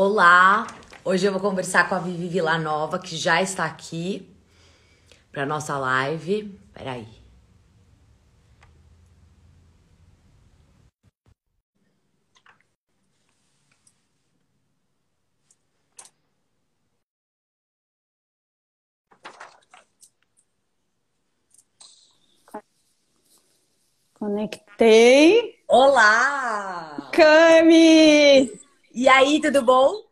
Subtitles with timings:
[0.00, 0.64] Olá!
[1.04, 4.32] Hoje eu vou conversar com a Vivi Villanova, que já está aqui
[5.32, 6.56] para nossa live.
[6.72, 7.08] Peraí.
[24.14, 25.56] Conectei.
[25.66, 27.10] Olá!
[27.12, 28.07] Cami!
[29.08, 30.04] E aí, tudo bom?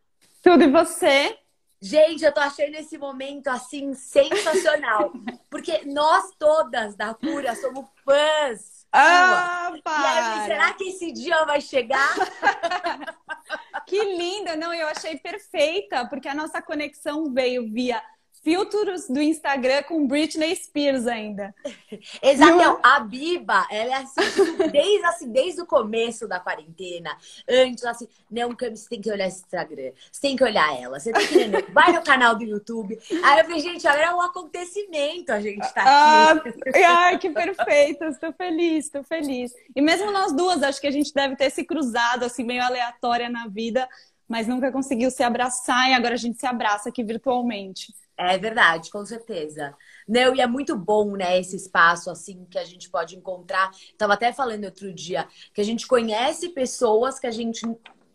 [0.42, 1.38] Tudo e você?
[1.82, 5.12] Gente, eu tô achando esse momento assim sensacional.
[5.50, 8.86] porque nós todas da Cura somos fãs.
[8.90, 12.14] Ah, aí, será que esse dia vai chegar?
[13.86, 14.56] Que linda!
[14.56, 18.02] Não, eu achei perfeita, porque a nossa conexão veio via
[18.46, 21.52] filtros do Instagram com Britney Spears ainda.
[22.22, 22.56] Exato.
[22.56, 24.20] Não A Biba, ela é assim,
[24.70, 27.10] desde, assim, desde o começo da quarentena,
[27.48, 31.00] antes, assim, não, Cami, você tem que olhar esse Instagram, você tem que olhar ela,
[31.00, 31.36] você tem que
[31.74, 32.96] vai no canal do YouTube.
[33.24, 36.84] Aí eu falei, gente, agora é um acontecimento a gente tá Ah, aqui.
[36.84, 38.06] ai, que perfeita!
[38.06, 39.52] Estou feliz, estou feliz.
[39.74, 43.28] E mesmo nós duas, acho que a gente deve ter se cruzado assim meio aleatória
[43.28, 43.88] na vida,
[44.28, 47.92] mas nunca conseguiu se abraçar e agora a gente se abraça aqui virtualmente.
[48.18, 49.74] É verdade, com certeza.
[50.08, 53.70] Não, e é muito bom, né, esse espaço, assim, que a gente pode encontrar.
[53.98, 57.60] Tava até falando outro dia, que a gente conhece pessoas que a gente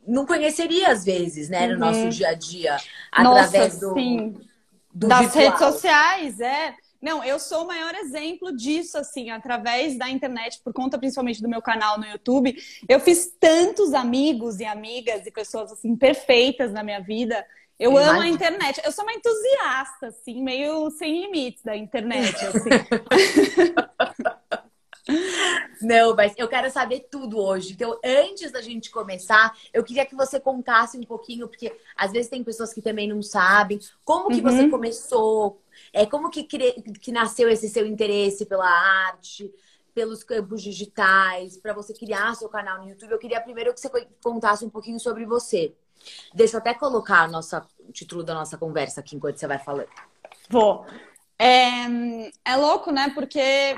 [0.08, 1.80] não conheceria às vezes, né, no Uhum.
[1.80, 2.77] nosso dia a dia,
[3.11, 4.33] através Nossa, do, sim.
[4.91, 5.43] do das virtual.
[5.45, 6.73] redes sociais, é.
[7.02, 11.49] Não, eu sou o maior exemplo disso, assim, através da internet, por conta principalmente do
[11.49, 12.55] meu canal no YouTube.
[12.88, 17.43] Eu fiz tantos amigos e amigas e pessoas, assim, perfeitas na minha vida.
[17.81, 18.79] Eu amo a internet.
[18.85, 22.86] Eu sou uma entusiasta, assim, meio sem limites da internet, assim.
[25.81, 27.73] Não, mas eu quero saber tudo hoje.
[27.73, 32.30] Então, antes da gente começar, eu queria que você contasse um pouquinho, porque às vezes
[32.30, 34.70] tem pessoas que também não sabem, como que você Uhum.
[34.70, 39.52] começou, é, como que, cre- que nasceu esse seu interesse pela arte,
[39.93, 43.11] pelos campos digitais, para você criar seu canal no YouTube.
[43.11, 45.73] Eu queria primeiro que você co- contasse um pouquinho sobre você.
[46.34, 49.89] Deixa eu até colocar nossa, o título da nossa conversa aqui enquanto você vai falando.
[50.50, 50.86] Vou.
[51.39, 51.86] É,
[52.45, 53.12] é louco, né?
[53.16, 53.76] Porque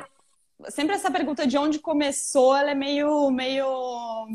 [0.70, 4.26] sempre essa pergunta de onde começou, ela é meio, meio,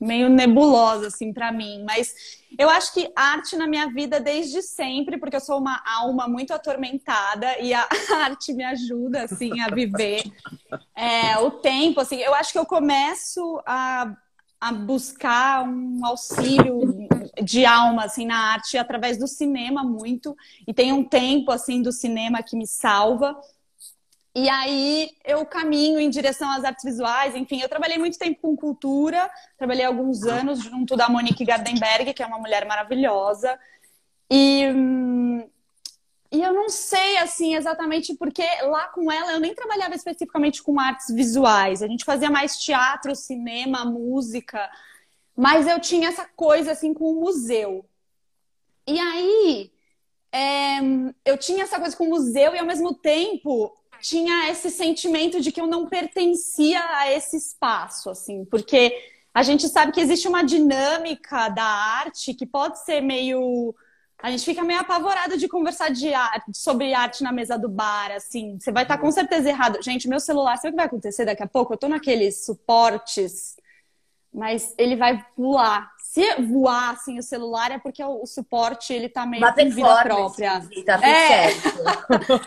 [0.00, 1.84] meio nebulosa, assim, pra mim.
[1.84, 2.14] Mas
[2.58, 6.52] eu acho que arte na minha vida desde sempre, porque eu sou uma alma muito
[6.52, 7.86] atormentada e a
[8.24, 10.22] arte me ajuda, assim, a viver
[10.96, 12.16] é, o tempo, assim.
[12.16, 14.14] Eu acho que eu começo a,
[14.60, 17.03] a buscar um auxílio
[17.42, 20.36] de alma, assim, na arte através do cinema muito.
[20.66, 23.36] E tem um tempo, assim, do cinema que me salva.
[24.36, 28.56] E aí eu caminho em direção às artes visuais, enfim, eu trabalhei muito tempo com
[28.56, 33.56] cultura, trabalhei alguns anos junto da Monique Gardenberg, que é uma mulher maravilhosa.
[34.28, 35.48] E, hum,
[36.32, 40.80] e eu não sei assim exatamente porque lá com ela eu nem trabalhava especificamente com
[40.80, 41.80] artes visuais.
[41.80, 44.68] A gente fazia mais teatro, cinema, música,
[45.36, 47.84] mas eu tinha essa coisa assim com o museu.
[48.86, 49.72] E aí
[50.32, 50.78] é,
[51.24, 55.50] eu tinha essa coisa com o museu e ao mesmo tempo tinha esse sentimento de
[55.50, 58.92] que eu não pertencia a esse espaço, assim, porque
[59.32, 63.74] a gente sabe que existe uma dinâmica da arte que pode ser meio.
[64.22, 68.12] A gente fica meio apavorado de conversar de arte, sobre arte na mesa do bar,
[68.12, 68.58] assim.
[68.60, 69.82] Você vai estar com certeza errado.
[69.82, 71.74] Gente, meu celular, sabe o que vai acontecer daqui a pouco?
[71.74, 73.56] Eu tô naqueles suportes,
[74.34, 75.94] mas ele vai voar.
[75.98, 79.70] Se voar assim o celular é porque o, o suporte ele tá meio Uma com
[79.70, 80.60] vida própria.
[80.84, 81.50] Tá tudo É.
[81.50, 81.78] certo.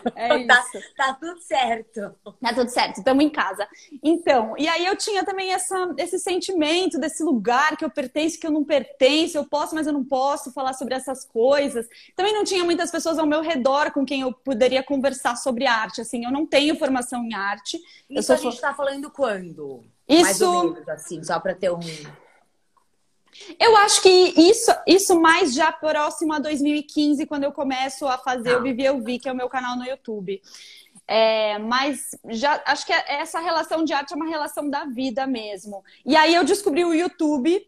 [0.14, 0.64] É Tá,
[0.96, 2.14] tá tudo certo.
[2.40, 3.66] Tá tudo certo, estamos em casa.
[4.02, 8.46] Então, e aí eu tinha também essa, esse sentimento desse lugar que eu pertenço, que
[8.46, 11.86] eu não pertenço, eu posso, mas eu não posso falar sobre essas coisas.
[12.14, 16.00] Também não tinha muitas pessoas ao meu redor com quem eu poderia conversar sobre arte.
[16.00, 17.78] Assim, eu não tenho formação em arte.
[18.08, 19.84] Eu Isso a sou gente tá falando quando?
[20.08, 21.80] Mais Isso, ou menos, assim, só pra ter um.
[23.58, 28.52] eu acho que isso, isso mais já próximo a 2015, quando eu começo a fazer
[28.52, 28.58] Tá.
[28.58, 30.40] o Vivi Eu Vi, que é o meu canal no YouTube.
[31.06, 35.82] É, mas já acho que essa relação de arte é uma relação da vida mesmo.
[36.04, 37.66] E aí eu descobri o YouTube,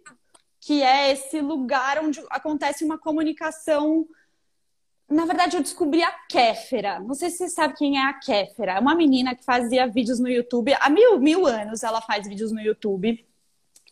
[0.60, 4.06] que é esse lugar onde acontece uma comunicação.
[5.10, 7.00] Na verdade, eu descobri a Kéfera.
[7.00, 8.74] Não sei se você sabe quem é a Kéfera.
[8.74, 10.72] É uma menina que fazia vídeos no YouTube.
[10.78, 13.26] Há mil, mil anos ela faz vídeos no YouTube.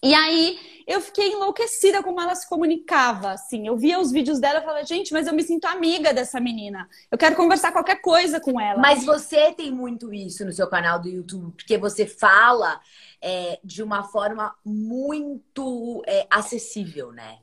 [0.01, 0.57] E aí
[0.87, 3.67] eu fiquei enlouquecida como ela se comunicava, assim.
[3.67, 6.89] Eu via os vídeos dela e falava, gente, mas eu me sinto amiga dessa menina.
[7.11, 8.81] Eu quero conversar qualquer coisa com ela.
[8.81, 12.81] Mas você tem muito isso no seu canal do YouTube, porque você fala
[13.21, 17.41] é, de uma forma muito é, acessível, né?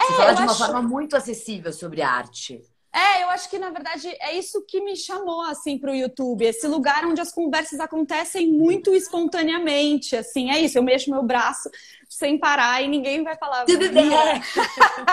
[0.00, 0.64] Você é, fala de uma acho...
[0.64, 2.62] forma muito acessível sobre arte.
[2.92, 6.44] É, eu acho que na verdade é isso que me chamou assim para o YouTube,
[6.44, 10.76] esse lugar onde as conversas acontecem muito espontaneamente, assim, é isso.
[10.76, 11.70] Eu mexo meu braço
[12.08, 13.64] sem parar e ninguém vai falar.
[13.64, 14.40] Tudo bem, é.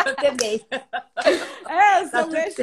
[0.06, 0.66] eu também.
[1.70, 2.62] É, eu só tá mexo.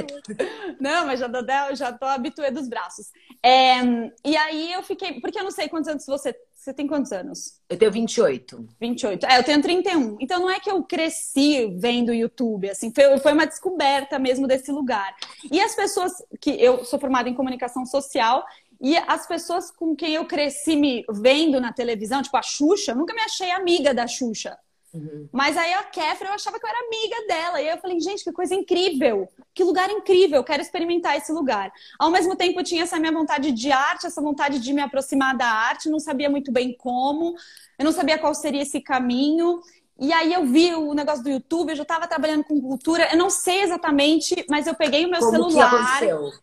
[0.81, 3.13] Não, mas já, já tô habituê dos braços.
[3.41, 3.81] É,
[4.25, 6.35] e aí eu fiquei, porque eu não sei quantos anos você
[6.65, 7.61] você tem quantos anos?
[7.69, 8.69] Eu tenho 28.
[8.81, 9.27] 28.
[9.27, 10.17] É, eu tenho 31.
[10.19, 14.73] Então não é que eu cresci vendo YouTube, assim, foi, foi uma descoberta mesmo desse
[14.73, 15.15] lugar.
[15.53, 18.43] E as pessoas que eu sou formada em comunicação social
[18.81, 22.97] e as pessoas com quem eu cresci me vendo na televisão, tipo a Xuxa, eu
[22.97, 24.59] nunca me achei amiga da Xuxa.
[24.95, 25.29] Uhum.
[25.33, 27.61] Mas aí a Kéfera, eu achava que eu era amiga dela.
[27.61, 29.29] E aí eu falei, gente, que coisa incrível.
[29.53, 30.37] Que lugar incrível.
[30.37, 31.73] Eu quero experimentar esse lugar.
[31.99, 35.37] Ao mesmo tempo, eu tinha essa minha vontade de arte, essa vontade de me aproximar
[35.37, 35.91] da arte.
[35.91, 37.35] Não sabia muito bem como.
[37.77, 39.61] Eu não sabia qual seria esse caminho.
[39.99, 43.09] E aí eu vi o negócio do YouTube, eu já estava trabalhando com cultura.
[43.13, 46.01] Eu não sei exatamente, mas eu peguei o meu como celular.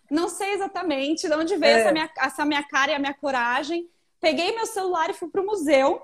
[0.09, 1.81] Não sei exatamente de onde veio é.
[1.81, 3.89] essa, minha, essa minha cara e a minha coragem.
[4.21, 6.01] Peguei meu celular e fui pro museu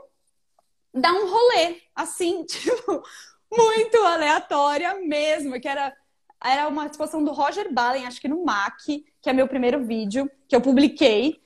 [0.99, 3.03] dar um rolê, assim, tipo,
[3.51, 5.95] muito aleatória mesmo, que era,
[6.44, 10.29] era uma exposição do Roger Ballen, acho que no MAC, que é meu primeiro vídeo,
[10.47, 11.39] que eu publiquei.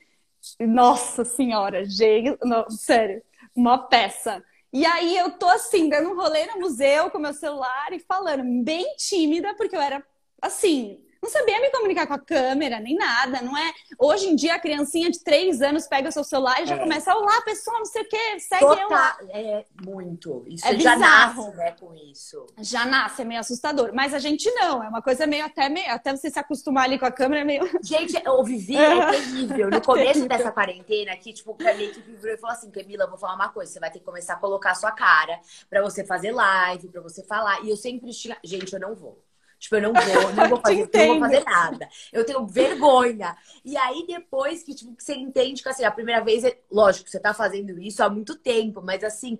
[0.60, 3.22] Nossa senhora, gente, não, sério,
[3.54, 4.42] uma peça.
[4.72, 8.42] E aí eu tô assim, dando um rolê no museu com meu celular e falando,
[8.64, 10.04] bem tímida, porque eu era
[10.40, 13.72] assim, não sabia me comunicar com a câmera, nem nada, não é?
[13.96, 16.78] Hoje em dia, a criancinha de três anos pega o seu celular e já é.
[16.78, 19.18] começa, olá, pessoal, não sei o quê, segue Total, eu lá.
[19.30, 20.44] É, muito.
[20.48, 21.44] Isso é já bizarro.
[21.44, 22.46] nasce, né, com isso.
[22.58, 23.92] Já nasce, é meio assustador.
[23.94, 26.98] Mas a gente não, é uma coisa meio até, meio, até você se acostumar ali
[26.98, 27.62] com a câmera, é meio...
[27.84, 29.70] Gente, eu vivi, é terrível.
[29.70, 33.08] No começo dessa quarentena aqui, tipo, a minha equipe virou e falou assim, Camila, eu
[33.08, 35.38] vou falar uma coisa, você vai ter que começar a colocar a sua cara
[35.70, 37.62] pra você fazer live, pra você falar.
[37.64, 39.22] E eu sempre tinha, gente, eu não vou.
[39.62, 41.88] Tipo, eu não vou, não vou fazer, não vou fazer nada.
[42.12, 43.36] Eu tenho vergonha.
[43.64, 46.58] E aí, depois que, tipo, que você entende que assim, a primeira vez, é...
[46.68, 49.38] lógico, você tá fazendo isso há muito tempo, mas assim,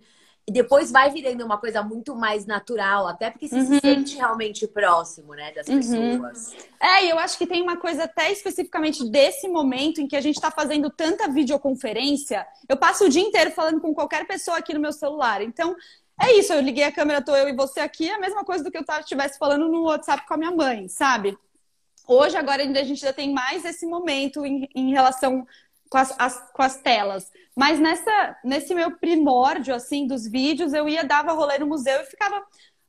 [0.48, 3.66] depois vai virando uma coisa muito mais natural, até porque você uhum.
[3.66, 5.76] se sente realmente próximo, né, das uhum.
[5.76, 6.54] pessoas.
[6.80, 10.20] É, e eu acho que tem uma coisa até especificamente desse momento em que a
[10.20, 12.46] gente está fazendo tanta videoconferência.
[12.68, 15.42] Eu passo o dia inteiro falando com qualquer pessoa aqui no meu celular.
[15.42, 15.74] Então,
[16.22, 18.62] é isso, eu liguei a câmera, tô eu e você aqui, é a mesma coisa
[18.62, 21.36] do que eu estivesse falando no WhatsApp com a minha mãe, sabe?
[22.06, 25.46] Hoje, agora, a gente já tem mais esse momento em, em relação
[25.88, 27.30] com as, as, com as telas.
[27.54, 32.06] Mas nessa, nesse meu primórdio, assim, dos vídeos, eu ia, dava rolê no museu e
[32.06, 32.42] ficava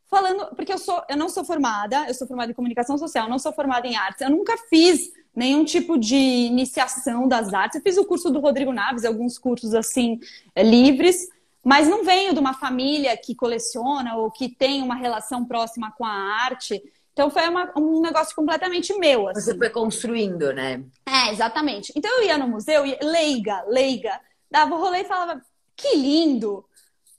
[0.09, 3.39] falando, porque eu sou, eu não sou formada, eu sou formada em comunicação social, não
[3.39, 7.75] sou formada em artes, eu nunca fiz nenhum tipo de iniciação das artes.
[7.75, 10.19] Eu fiz o curso do Rodrigo Naves, alguns cursos assim
[10.55, 11.27] livres,
[11.63, 16.03] mas não venho de uma família que coleciona ou que tem uma relação próxima com
[16.03, 16.83] a arte.
[17.13, 19.29] Então foi uma, um negócio completamente meu.
[19.29, 19.41] Assim.
[19.41, 20.83] Você foi construindo, né?
[21.05, 21.93] É, exatamente.
[21.95, 24.19] Então eu ia no museu, ia, leiga, leiga,
[24.51, 25.41] dava o rolê e falava,
[25.75, 26.65] que lindo!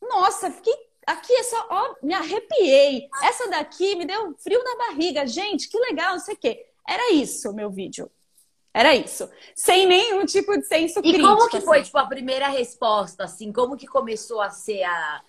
[0.02, 0.74] Nossa, fiquei.
[1.06, 3.08] Aqui é só, ó, me arrepiei.
[3.22, 5.26] Essa daqui me deu frio na barriga.
[5.26, 6.66] Gente, que legal, não sei o quê.
[6.88, 8.10] Era isso o meu vídeo.
[8.74, 9.30] Era isso.
[9.54, 11.24] Sem nenhum tipo de senso e crítico.
[11.24, 11.86] E como que foi, assim.
[11.86, 13.52] tipo, a primeira resposta, assim?
[13.52, 15.22] Como que começou a ser a...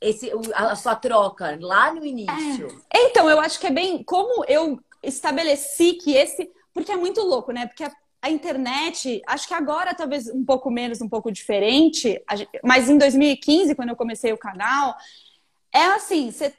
[0.00, 2.68] Esse, a sua troca lá no início?
[2.92, 3.06] É.
[3.06, 4.04] Então, eu acho que é bem...
[4.04, 6.48] Como eu estabeleci que esse...
[6.72, 7.66] Porque é muito louco, né?
[7.66, 7.92] Porque a,
[8.22, 12.22] a internet, acho que agora talvez um pouco menos, um pouco diferente,
[12.62, 14.96] mas em 2015, quando eu comecei o canal,
[15.72, 16.54] é assim, você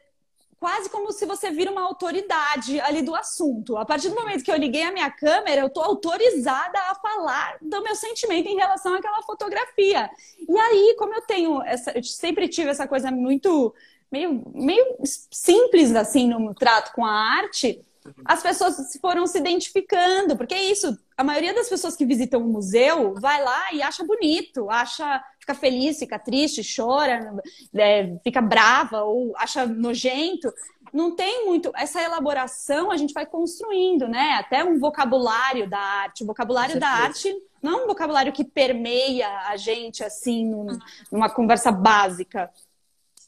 [0.66, 3.78] quase como se você vira uma autoridade ali do assunto.
[3.78, 7.58] A partir do momento que eu liguei a minha câmera, eu tô autorizada a falar
[7.62, 10.10] do meu sentimento em relação àquela fotografia.
[10.40, 13.76] E aí, como eu tenho essa, eu sempre tive essa coisa muito
[14.12, 17.86] meio, meio simples assim no trato com a arte,
[18.24, 22.48] as pessoas foram se identificando, porque é isso, a maioria das pessoas que visitam o
[22.48, 27.40] museu vai lá e acha bonito, acha, fica feliz, fica triste, chora,
[27.76, 30.52] é, fica brava ou acha nojento.
[30.92, 34.34] Não tem muito essa elaboração, a gente vai construindo, né?
[34.40, 36.24] Até um vocabulário da arte.
[36.24, 40.80] O vocabulário da arte não é um vocabulário que permeia a gente assim num,
[41.12, 42.52] numa conversa básica.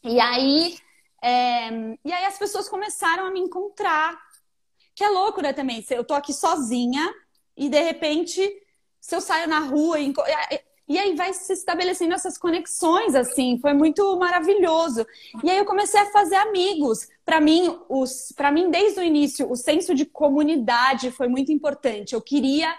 [0.04, 0.78] E aí,
[1.22, 1.70] é,
[2.04, 4.18] e aí as pessoas começaram a me encontrar
[4.96, 5.86] que é louco, né, também.
[5.92, 7.14] Eu tô aqui sozinha
[7.56, 8.42] e de repente,
[9.00, 10.00] se eu saio na rua
[10.88, 15.06] e, aí vai se estabelecendo essas conexões, assim, foi muito maravilhoso.
[15.44, 17.08] E aí eu comecei a fazer amigos.
[17.26, 22.14] Para mim, os, para mim desde o início, o senso de comunidade foi muito importante.
[22.14, 22.74] Eu queria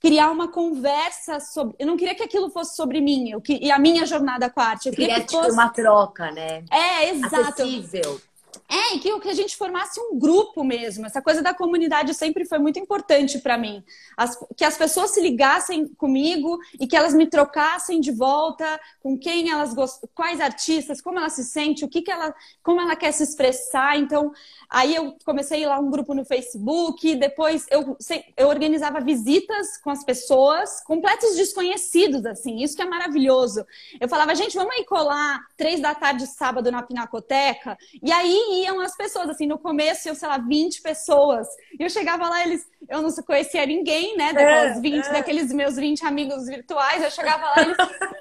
[0.00, 1.76] criar uma conversa sobre.
[1.78, 3.42] Eu não queria que aquilo fosse sobre mim eu...
[3.48, 4.86] e a minha jornada com a arte.
[4.86, 6.64] Eu queria, queria que fosse uma troca, né?
[6.70, 7.62] É, exato.
[7.62, 8.20] Acessível.
[8.68, 11.04] É, e que, que a gente formasse um grupo mesmo.
[11.04, 13.82] Essa coisa da comunidade sempre foi muito importante para mim.
[14.16, 19.18] As, que as pessoas se ligassem comigo e que elas me trocassem de volta com
[19.18, 22.94] quem elas gostam, quais artistas, como ela se sente, o que, que ela, como ela
[22.94, 23.98] quer se expressar.
[23.98, 24.32] Então,
[24.68, 27.96] aí eu comecei lá um grupo no Facebook, depois eu,
[28.36, 33.64] eu organizava visitas com as pessoas, completos desconhecidos, assim, isso que é maravilhoso.
[34.00, 38.80] Eu falava, gente, vamos aí colar três da tarde sábado na Pinacoteca, e aí iam
[38.80, 41.46] as pessoas, assim, no começo eu sei lá, 20 pessoas.
[41.78, 44.32] E eu chegava lá, eles, eu não conhecia ninguém, né?
[44.32, 45.12] Daqueles é, 20, é.
[45.12, 47.76] daqueles meus 20 amigos virtuais, eu chegava lá, eles,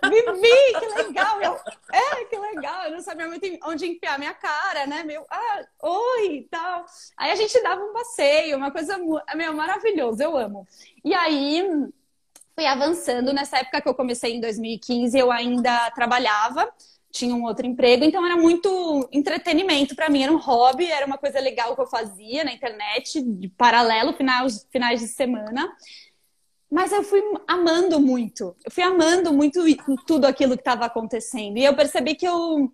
[0.09, 1.41] Vivi, que legal!
[1.41, 1.57] Eu,
[1.91, 2.85] é, que legal!
[2.85, 5.03] Eu não sabia muito onde enfiar minha cara, né?
[5.03, 6.85] Meu, ah, oi e tal.
[7.17, 8.97] Aí a gente dava um passeio, uma coisa,
[9.35, 10.67] meu, maravilhoso, eu amo.
[11.03, 11.63] E aí
[12.55, 13.31] fui avançando.
[13.33, 16.69] Nessa época que eu comecei em 2015, eu ainda trabalhava
[17.12, 21.18] tinha um outro emprego, então era muito entretenimento para mim, era um hobby, era uma
[21.18, 25.72] coisa legal que eu fazia na internet, de paralelo, finais, finais de semana.
[26.72, 29.60] Mas eu fui amando muito, eu fui amando muito
[30.06, 31.58] tudo aquilo que estava acontecendo.
[31.58, 32.72] E eu percebi que eu,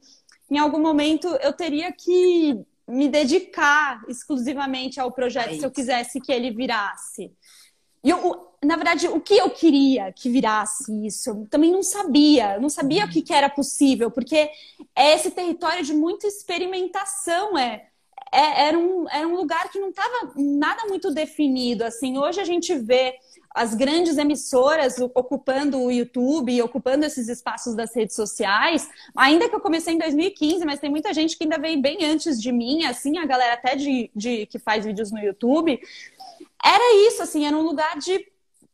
[0.51, 6.19] em algum momento, eu teria que me dedicar exclusivamente ao projeto é se eu quisesse
[6.19, 7.31] que ele virasse.
[8.05, 12.59] E eu, na verdade, o que eu queria que virasse isso, eu também não sabia.
[12.59, 14.47] Não sabia o que, que, era possível, porque
[14.95, 17.87] é esse território de muita experimentação, é,
[18.31, 21.83] é era, um, era um lugar que não estava nada muito definido.
[21.83, 23.15] Assim, hoje a gente vê
[23.55, 28.87] as grandes emissoras ocupando o YouTube, ocupando esses espaços das redes sociais.
[29.15, 32.39] Ainda que eu comecei em 2015, mas tem muita gente que ainda veio bem antes
[32.39, 35.79] de mim, assim, a galera até de, de que faz vídeos no YouTube
[36.63, 38.25] era isso, assim, era um lugar de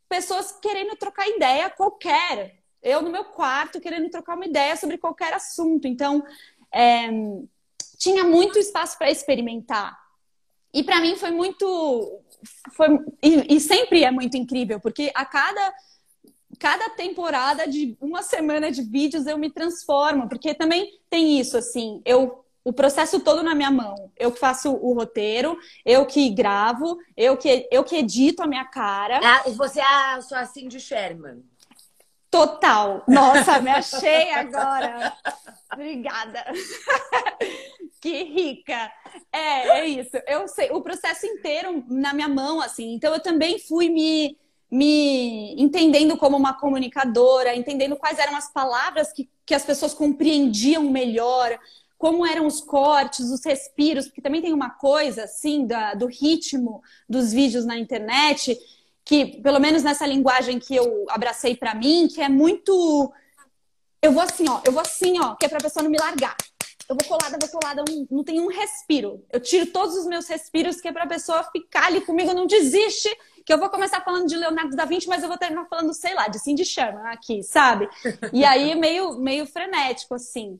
[0.07, 2.59] pessoas querendo trocar ideia qualquer.
[2.81, 5.87] Eu no meu quarto querendo trocar uma ideia sobre qualquer assunto.
[5.87, 6.23] Então,
[6.73, 7.09] é,
[7.97, 9.97] tinha muito espaço para experimentar.
[10.73, 12.19] E para mim foi muito.
[12.71, 12.87] Foi,
[13.21, 15.73] e, e sempre é muito incrível, porque a cada
[16.59, 22.01] cada temporada de uma semana de vídeos eu me transformo, porque também tem isso assim,
[22.05, 24.11] eu o processo todo na minha mão.
[24.17, 28.65] Eu que faço o roteiro, eu que gravo, eu que, eu que edito a minha
[28.65, 29.19] cara.
[29.23, 31.43] Ah, você é a sua Cindy Sherman.
[32.29, 33.03] Total.
[33.07, 35.13] Nossa, me achei agora.
[35.73, 36.45] Obrigada.
[37.99, 38.91] que rica.
[39.33, 40.17] É, é isso.
[40.25, 42.93] Eu sei, o processo inteiro na minha mão, assim.
[42.93, 44.37] Então eu também fui me
[44.73, 50.83] me entendendo como uma comunicadora, entendendo quais eram as palavras que, que as pessoas compreendiam
[50.83, 51.59] melhor,
[52.01, 56.81] como eram os cortes, os respiros, porque também tem uma coisa assim da, do ritmo
[57.07, 58.57] dos vídeos na internet,
[59.05, 63.13] que pelo menos nessa linguagem que eu abracei para mim, que é muito
[64.01, 66.35] eu vou assim, ó, eu vou assim, ó, que é pra pessoa não me largar.
[66.89, 69.23] Eu vou colada, vou colada, não tem um respiro.
[69.31, 73.15] Eu tiro todos os meus respiros, que é pra pessoa ficar ali comigo, não desiste,
[73.45, 76.15] que eu vou começar falando de Leonardo da Vinci, mas eu vou terminar falando, sei
[76.15, 77.87] lá, de Cindy Sherman aqui, sabe?
[78.33, 80.59] E aí meio, meio frenético, assim.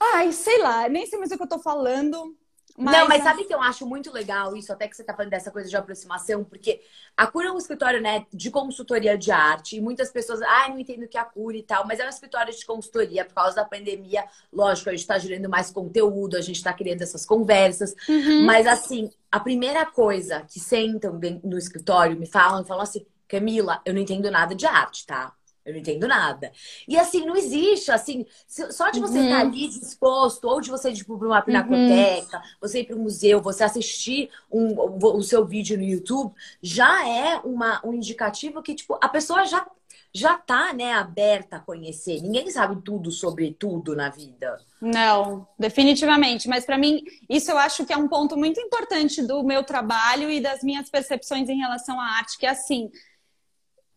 [0.00, 2.36] Ai, sei lá, nem sei mais o que eu tô falando.
[2.80, 2.96] Mas...
[2.96, 5.50] Não, mas sabe que eu acho muito legal isso, até que você tá falando dessa
[5.50, 6.80] coisa de aproximação, porque
[7.16, 10.78] a Cura é um escritório, né, de consultoria de arte, e muitas pessoas, ah, não
[10.78, 13.34] entendo o que é a Cura e tal, mas é um escritório de consultoria por
[13.34, 14.24] causa da pandemia.
[14.52, 18.44] Lógico, a gente tá gerando mais conteúdo, a gente tá criando essas conversas, uhum.
[18.46, 23.92] mas assim, a primeira coisa que sentam no escritório me falam, falam assim, Camila, eu
[23.92, 25.34] não entendo nada de arte, tá?
[25.68, 26.50] Eu não entendo nada.
[26.88, 29.24] E assim, não existe, assim, só de você uhum.
[29.24, 32.42] estar ali disposto, ou de você ir tipo, para uma pinacoteca, uhum.
[32.58, 36.32] você ir para um museu, você assistir um, o seu vídeo no YouTube,
[36.62, 39.66] já é uma, um indicativo que, tipo, a pessoa já,
[40.10, 42.22] já tá, né, aberta a conhecer.
[42.22, 44.58] Ninguém sabe tudo sobre tudo na vida.
[44.80, 46.48] Não, definitivamente.
[46.48, 50.30] Mas para mim, isso eu acho que é um ponto muito importante do meu trabalho
[50.30, 52.90] e das minhas percepções em relação à arte, que é assim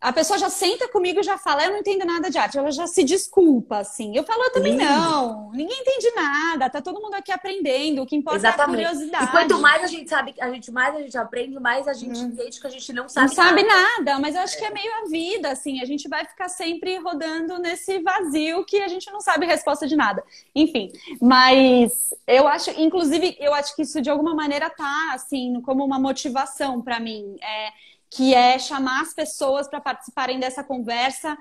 [0.01, 2.57] a pessoa já senta comigo e já fala, eu não entendo nada de arte.
[2.57, 4.17] Ela já se desculpa, assim.
[4.17, 4.83] Eu falo, eu também Lindo.
[4.83, 5.51] não.
[5.51, 6.71] Ninguém entende nada.
[6.71, 8.01] Tá todo mundo aqui aprendendo.
[8.01, 8.81] O que importa Exatamente.
[8.81, 9.25] é a curiosidade.
[9.25, 12.19] E quanto mais a gente sabe, a gente mais a gente aprende, mais a gente
[12.19, 12.29] hum.
[12.29, 14.59] entende que a gente não sabe Não sabe nada, mas eu acho é.
[14.59, 15.79] que é meio a vida, assim.
[15.79, 19.95] A gente vai ficar sempre rodando nesse vazio que a gente não sabe resposta de
[19.95, 20.23] nada.
[20.55, 20.91] Enfim,
[21.21, 25.99] mas eu acho, inclusive, eu acho que isso de alguma maneira tá, assim, como uma
[25.99, 27.35] motivação para mim.
[27.39, 31.37] É que é chamar as pessoas para participarem dessa conversa,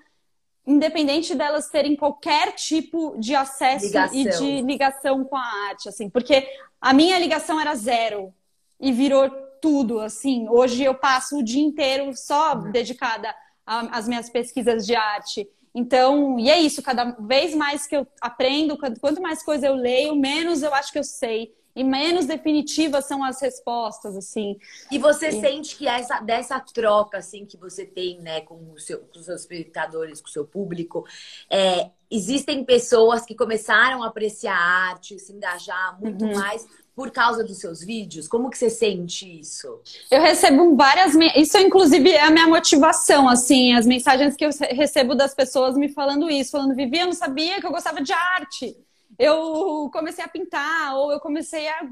[0.65, 4.17] independente delas terem qualquer tipo de acesso ligação.
[4.17, 6.49] e de ligação com a arte, assim, porque
[6.81, 8.33] a minha ligação era zero
[8.79, 9.29] e virou
[9.61, 10.49] tudo, assim.
[10.49, 12.71] Hoje eu passo o dia inteiro só uhum.
[12.71, 13.35] dedicada
[13.67, 18.79] às minhas pesquisas de arte Então, e é isso, cada vez mais que eu aprendo,
[19.01, 23.25] quanto mais coisa eu leio, menos eu acho que eu sei e menos definitivas são
[23.25, 24.59] as respostas, assim.
[24.91, 25.41] E você e...
[25.41, 29.41] sente que essa, dessa troca, assim, que você tem, né, com, seu, com os seus
[29.41, 31.07] espectadores, com o seu público,
[31.49, 36.35] é, existem pessoas que começaram a apreciar a arte, se engajar muito uhum.
[36.35, 38.29] mais por causa dos seus vídeos?
[38.29, 39.81] Como que você sente isso?
[40.11, 41.15] Eu recebo várias...
[41.35, 43.73] Isso, inclusive, é a minha motivação, assim.
[43.73, 46.51] As mensagens que eu recebo das pessoas me falando isso.
[46.51, 48.77] Falando, Vivi, eu não sabia que eu gostava de arte
[49.21, 51.87] eu comecei a pintar ou eu comecei a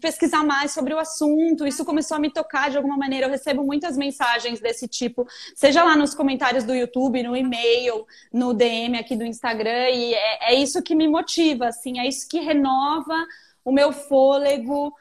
[0.00, 1.64] pesquisar mais sobre o assunto.
[1.64, 3.26] Isso começou a me tocar de alguma maneira.
[3.26, 8.52] Eu recebo muitas mensagens desse tipo, seja lá nos comentários do YouTube, no e-mail, no
[8.52, 9.88] DM aqui do Instagram.
[9.90, 13.24] E é, é isso que me motiva, assim, é isso que renova
[13.64, 14.92] o meu fôlego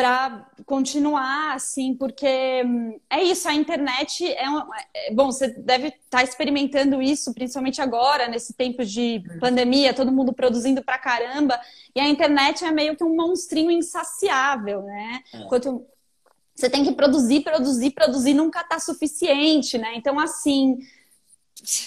[0.00, 4.62] para continuar assim, porque hum, é isso, a internet é, um,
[4.94, 10.10] é bom, você deve estar tá experimentando isso, principalmente agora, nesse tempo de pandemia, todo
[10.10, 11.60] mundo produzindo pra caramba,
[11.94, 15.20] e a internet é meio que um monstrinho insaciável, né?
[15.34, 15.44] É.
[15.44, 15.84] Quanto
[16.54, 19.92] você tem que produzir, produzir, produzir, nunca tá suficiente, né?
[19.96, 20.78] Então, assim,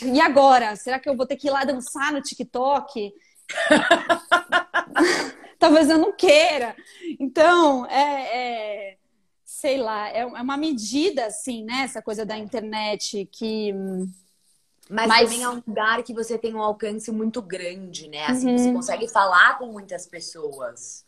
[0.04, 0.76] e agora?
[0.76, 3.12] Será que eu vou ter que ir lá dançar no TikTok?
[5.60, 6.76] talvez eu não queira.
[7.20, 8.98] Então, é, é
[9.64, 11.84] sei lá, é, é uma medida, assim, né?
[11.84, 13.72] Essa coisa da internet que.
[14.90, 18.26] Mas, Mas, também é um lugar que você tem um alcance muito grande, né?
[18.26, 18.58] Assim, uhum.
[18.58, 21.06] você consegue falar com muitas pessoas.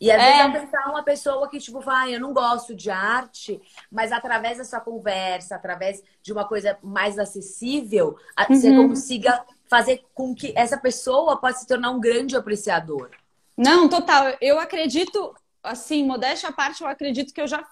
[0.00, 0.48] E às é.
[0.48, 4.58] vezes pensar uma pessoa que, tipo, vai, ah, eu não gosto de arte, mas através
[4.58, 8.54] dessa conversa, através de uma coisa mais acessível, uhum.
[8.54, 13.10] você consiga fazer com que essa pessoa possa se tornar um grande apreciador.
[13.58, 14.36] Não, total.
[14.40, 17.62] Eu acredito, assim, modéstia à parte, eu acredito que eu já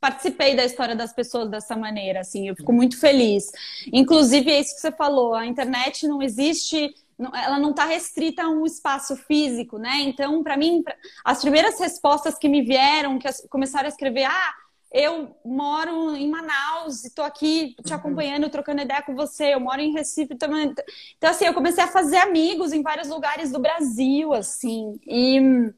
[0.00, 3.44] participei da história das pessoas dessa maneira, assim, eu fico muito feliz.
[3.92, 6.92] Inclusive, é isso que você falou, a internet não existe,
[7.34, 10.00] ela não está restrita a um espaço físico, né?
[10.00, 10.82] Então, para mim,
[11.24, 14.54] as primeiras respostas que me vieram, que começaram a escrever, ah,
[14.90, 17.98] eu moro em Manaus e estou aqui te uhum.
[17.98, 19.54] acompanhando, trocando ideia com você.
[19.54, 20.74] Eu moro em Recife também.
[21.16, 24.98] Então, assim, eu comecei a fazer amigos em vários lugares do Brasil, assim.
[25.06, 25.72] E,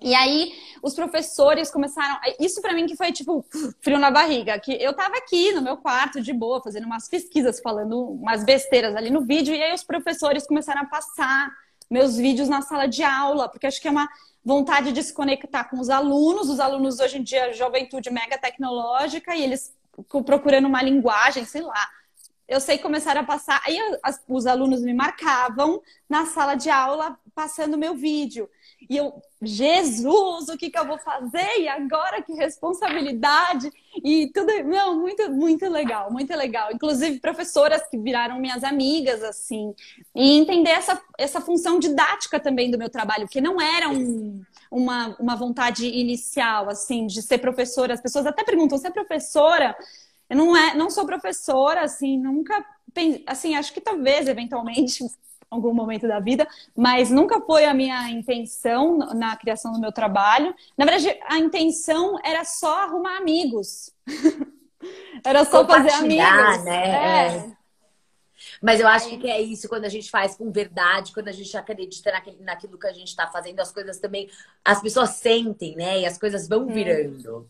[0.00, 2.18] e aí, os professores começaram.
[2.40, 3.44] Isso para mim que foi, tipo,
[3.80, 4.58] frio na barriga.
[4.58, 8.96] Que eu tava aqui no meu quarto, de boa, fazendo umas pesquisas, falando umas besteiras
[8.96, 9.54] ali no vídeo.
[9.54, 11.50] E aí, os professores começaram a passar
[11.90, 14.08] meus vídeos na sala de aula, porque acho que é uma
[14.44, 16.48] vontade de se conectar com os alunos.
[16.48, 19.74] Os alunos hoje em dia, juventude mega tecnológica, e eles
[20.24, 21.88] procurando uma linguagem, sei lá.
[22.48, 23.60] Eu sei que começaram a passar.
[23.66, 23.78] Aí
[24.28, 28.48] os alunos me marcavam na sala de aula passando meu vídeo.
[28.88, 31.58] E eu, Jesus, o que, que eu vou fazer?
[31.58, 33.70] E agora que responsabilidade!
[34.04, 36.70] E tudo, não, muito, muito legal, muito legal.
[36.72, 39.74] Inclusive, professoras que viraram minhas amigas, assim.
[40.14, 45.16] E entender essa, essa função didática também do meu trabalho, que não era um, uma,
[45.18, 47.94] uma vontade inicial, assim, de ser professora.
[47.94, 49.76] As pessoas até perguntam, você é professora?
[50.28, 52.64] Eu não, é, não sou professora, assim, nunca
[53.26, 55.04] assim, acho que talvez, eventualmente,
[55.50, 60.54] algum momento da vida, mas nunca foi a minha intenção na criação do meu trabalho.
[60.76, 63.90] Na verdade, a intenção era só arrumar amigos.
[65.24, 66.64] era só fazer amigos.
[66.64, 66.88] Né?
[66.88, 67.36] É.
[67.36, 67.56] é.
[68.60, 71.56] Mas eu acho que é isso, quando a gente faz com verdade, quando a gente
[71.56, 74.28] acredita naquilo, naquilo que a gente está fazendo, as coisas também,
[74.64, 76.00] as pessoas sentem, né?
[76.00, 77.48] E as coisas vão virando.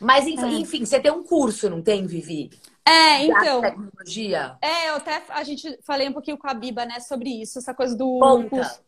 [0.00, 0.58] Mas, enfim, é.
[0.58, 2.50] enfim, você tem um curso, não tem, Vivi?
[2.86, 3.60] É, então.
[3.60, 4.56] Tecnologia?
[4.62, 7.74] É, eu até a gente falei um pouquinho com a Biba, né, sobre isso, essa
[7.74, 8.18] coisa do.
[8.20, 8.80] Conta.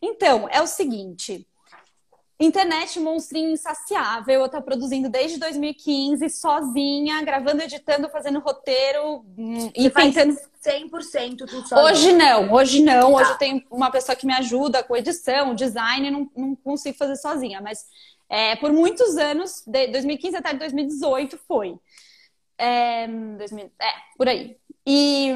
[0.00, 1.46] Então, é o seguinte.
[2.38, 4.40] Internet monstrinho insaciável.
[4.40, 10.36] Eu tô produzindo desde 2015, sozinha, gravando, editando, fazendo roteiro hum, e tentando.
[10.64, 11.80] 100% tudo sozinho.
[11.80, 13.12] Hoje não, hoje não.
[13.12, 13.18] Tá.
[13.18, 17.16] Hoje eu tenho uma pessoa que me ajuda com edição, design, não, não consigo fazer
[17.16, 17.60] sozinha.
[17.60, 17.84] Mas
[18.28, 21.78] é, por muitos anos, de 2015 até 2018, foi.
[22.58, 24.56] É, 2000, é por aí.
[24.86, 25.28] E,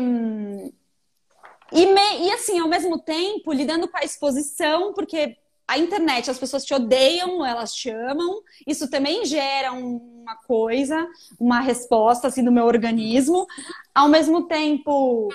[1.72, 6.38] e, me, e assim, ao mesmo tempo, lidando com a exposição, porque a internet, as
[6.38, 11.06] pessoas te odeiam, elas te amam, isso também gera uma coisa,
[11.38, 13.46] uma resposta assim do meu organismo.
[13.94, 15.28] Ao mesmo tempo,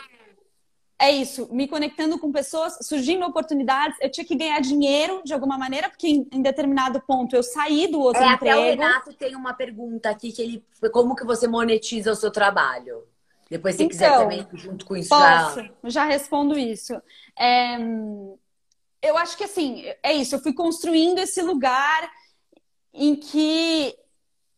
[1.04, 5.58] é isso, me conectando com pessoas, surgindo oportunidades, eu tinha que ganhar dinheiro de alguma
[5.58, 8.58] maneira, porque em, em determinado ponto eu saí do outro é, emprego.
[8.58, 12.32] Até o Renato tem uma pergunta aqui que ele, como que você monetiza o seu
[12.32, 13.04] trabalho?
[13.50, 15.72] Depois, se então, quiser também, junto com isso, posso, já...
[15.84, 16.94] já respondo isso.
[17.38, 17.78] É,
[19.02, 22.10] eu acho que assim, é isso, eu fui construindo esse lugar
[22.94, 23.94] em que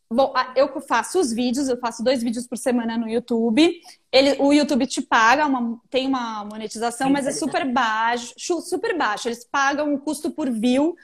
[0.09, 3.81] Bom, eu faço os vídeos, eu faço dois vídeos por semana no YouTube.
[4.11, 9.27] Ele, o YouTube te paga, uma, tem uma monetização, mas é super baixo, super baixo.
[9.27, 10.95] Eles pagam o custo por view,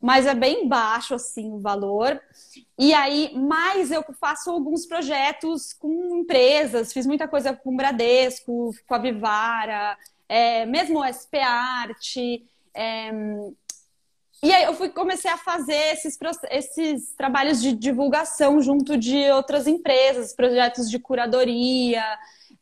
[0.00, 2.20] mas é bem baixo assim o valor.
[2.76, 8.74] E aí, mais eu faço alguns projetos com empresas, fiz muita coisa com o Bradesco,
[8.88, 9.96] com a Vivara,
[10.28, 12.44] é, mesmo o SP Arte.
[12.74, 13.12] É,
[14.42, 16.16] e aí eu fui, comecei a fazer esses,
[16.50, 22.04] esses trabalhos de divulgação junto de outras empresas, projetos de curadoria.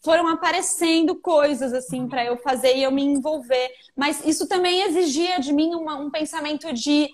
[0.02, 3.70] Foram aparecendo coisas assim para eu fazer e eu me envolver.
[3.94, 7.10] Mas isso também exigia de mim uma, um pensamento de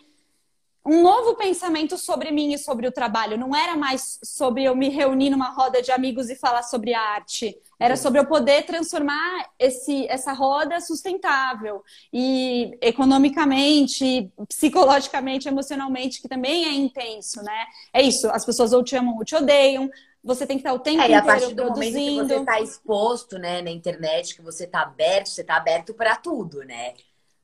[0.84, 3.38] um novo pensamento sobre mim e sobre o trabalho.
[3.38, 7.56] Não era mais sobre eu me reunir numa roda de amigos e falar sobre arte.
[7.78, 11.82] Era sobre eu poder transformar esse, essa roda sustentável.
[12.12, 17.66] E economicamente, psicologicamente, emocionalmente, que também é intenso, né?
[17.92, 18.28] É isso.
[18.30, 19.88] As pessoas ou te amam ou te odeiam.
[20.24, 21.30] Você tem que estar o tempo é, inteiro produzindo.
[21.30, 25.28] a partir do momento que você está exposto, né, na internet, que você está aberto,
[25.28, 26.94] você está aberto para tudo, né?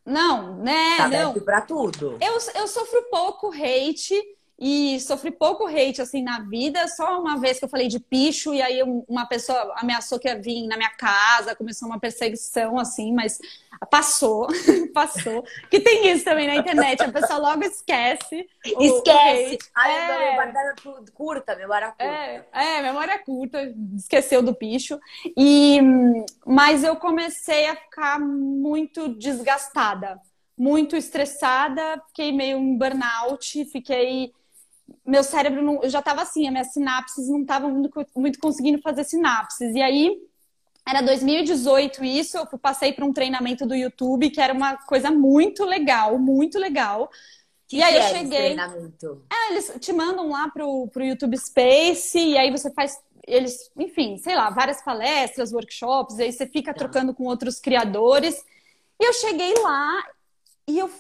[0.08, 0.96] Não, né?
[0.96, 1.34] Tá não.
[1.34, 2.16] pra tudo.
[2.18, 4.14] Eu, eu sofro pouco hate
[4.58, 6.88] e sofri pouco hate assim na vida.
[6.88, 10.40] Só uma vez que eu falei de picho e aí uma pessoa ameaçou que ia
[10.40, 13.38] vir na minha casa, começou uma perseguição assim, mas
[13.88, 14.48] passou,
[14.92, 15.44] passou.
[15.70, 18.48] Que tem isso também na internet, a pessoa logo esquece.
[18.64, 19.58] Esquece.
[19.74, 20.46] Ai, é...
[20.46, 20.74] memória
[21.14, 22.04] curta, memória curta.
[22.04, 24.98] É, é, memória curta, esqueceu do picho.
[25.36, 25.80] E
[26.44, 30.20] mas eu comecei a ficar muito desgastada
[30.58, 34.32] muito estressada, fiquei meio em burnout, fiquei
[35.08, 38.80] meu cérebro não, eu já estava assim, as minhas sinapses não estavam muito, muito conseguindo
[38.82, 39.74] fazer sinapses.
[39.74, 40.18] E aí
[40.86, 45.64] era 2018 isso, eu passei por um treinamento do YouTube que era uma coisa muito
[45.64, 47.10] legal, muito legal.
[47.66, 48.38] Que e aí que eu é cheguei.
[48.38, 49.22] Treinamento?
[49.30, 54.16] É, eles te mandam lá pro, pro YouTube Space e aí você faz eles, enfim,
[54.16, 56.78] sei lá, várias palestras, workshops, aí você fica tá.
[56.78, 58.42] trocando com outros criadores.
[58.98, 60.02] E eu cheguei lá
[60.66, 60.90] e eu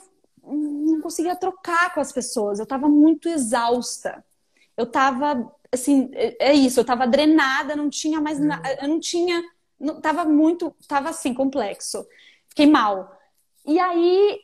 [0.54, 2.58] não conseguia trocar com as pessoas.
[2.58, 4.24] Eu estava muito exausta.
[4.76, 8.76] Eu estava assim, é, é isso, eu estava drenada, não tinha mais nada, uhum.
[8.80, 9.42] eu não tinha,
[9.78, 12.06] não, tava muito, tava assim complexo.
[12.48, 13.16] Fiquei mal.
[13.66, 14.40] E aí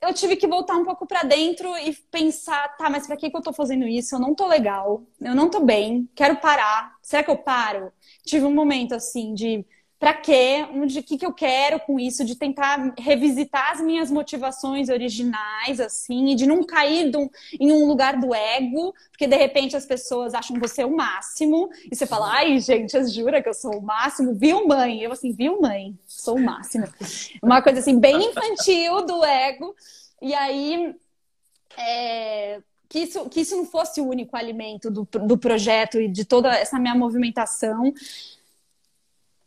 [0.00, 3.36] eu tive que voltar um pouco para dentro e pensar, tá, mas para que que
[3.36, 4.14] eu tô fazendo isso?
[4.14, 6.96] Eu não tô legal, eu não tô bem, quero parar.
[7.02, 7.92] Será que eu paro?
[8.24, 9.64] Tive um momento assim de
[9.98, 14.90] para quê, de que, que eu quero com isso, de tentar revisitar as minhas motivações
[14.90, 19.74] originais, assim, e de não cair do, em um lugar do ego, porque de repente
[19.74, 23.78] as pessoas acham você o máximo, e você fala, ai, gente, jura que eu sou
[23.78, 24.34] o máximo?
[24.34, 25.00] Viu, mãe?
[25.00, 25.98] Eu assim, viu, mãe?
[26.06, 26.86] Sou o máximo.
[27.42, 29.74] Uma coisa assim, bem infantil do ego.
[30.20, 30.94] E aí.
[31.78, 36.24] É, que isso, que isso não fosse o único alimento do, do projeto e de
[36.24, 37.92] toda essa minha movimentação.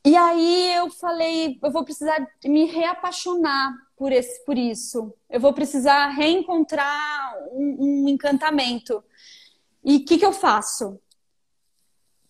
[0.06, 5.14] E aí eu falei, eu vou precisar me reapaixonar por, esse, por isso.
[5.30, 9.04] Eu vou precisar reencontrar um, um encantamento.
[9.84, 11.00] E o que, que eu faço?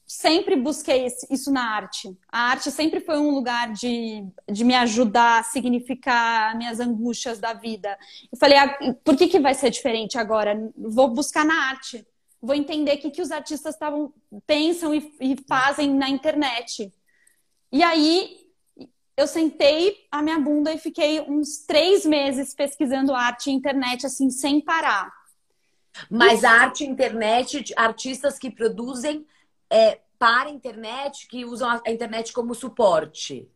[0.07, 2.17] Sempre busquei isso na arte.
[2.31, 7.53] A arte sempre foi um lugar de, de me ajudar a significar minhas angústias da
[7.53, 7.95] vida.
[8.31, 10.71] Eu falei, ah, por que, que vai ser diferente agora?
[10.75, 12.03] Vou buscar na arte.
[12.41, 14.11] Vou entender o que, que os artistas tavam,
[14.47, 16.91] pensam e, e fazem na internet.
[17.71, 18.39] E aí
[19.15, 24.29] eu sentei a minha bunda e fiquei uns três meses pesquisando arte e internet, assim,
[24.29, 25.11] sem parar.
[26.09, 29.25] Mas a arte internet, artistas que produzem
[29.69, 33.49] é, para a internet, que usam a internet como suporte.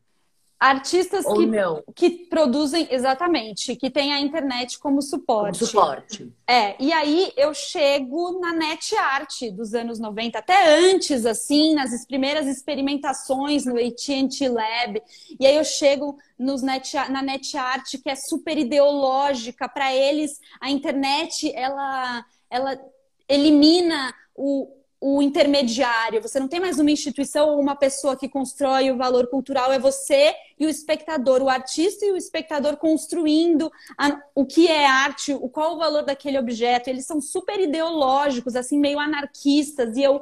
[0.64, 5.60] Artistas que, que produzem, exatamente, que tem a internet como suporte.
[5.60, 6.34] Como suporte.
[6.48, 12.08] É, e aí eu chego na net art dos anos 90, até antes, assim, nas
[12.08, 15.04] primeiras experimentações no AT&T Lab.
[15.38, 19.68] E aí eu chego nos net, na net art, que é super ideológica.
[19.68, 22.80] Para eles, a internet, ela, ela
[23.28, 24.66] elimina o,
[25.06, 29.28] o intermediário, você não tem mais uma instituição ou uma pessoa que constrói o valor
[29.28, 34.66] cultural, é você e o espectador, o artista e o espectador construindo a, o que
[34.66, 36.90] é arte, o qual o valor daquele objeto.
[36.90, 40.22] Eles são super ideológicos, assim, meio anarquistas, e eu.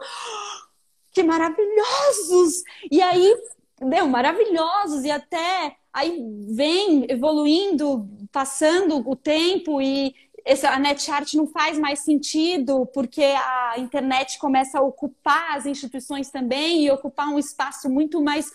[1.11, 2.63] Que maravilhosos!
[2.89, 3.37] E aí,
[3.79, 11.47] deu maravilhosos, e até aí vem evoluindo, passando o tempo e esse, a NetArt não
[11.47, 17.39] faz mais sentido porque a internet começa a ocupar as instituições também e ocupar um
[17.39, 18.49] espaço muito mais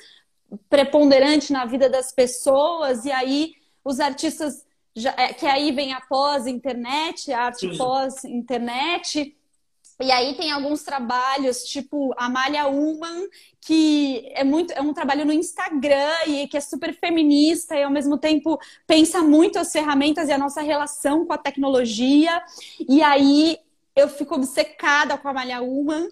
[0.68, 3.04] preponderante na vida das pessoas.
[3.04, 9.35] E aí os artistas já, é, que aí vem após internet, a arte pós internet
[10.00, 13.26] E aí tem alguns trabalhos, tipo Amália Uman,
[13.60, 17.90] que é muito é um trabalho no Instagram e que é super feminista e ao
[17.90, 22.42] mesmo tempo pensa muito as ferramentas e a nossa relação com a tecnologia.
[22.86, 23.58] E aí
[23.96, 26.06] eu fico obcecada com a Amália Uman.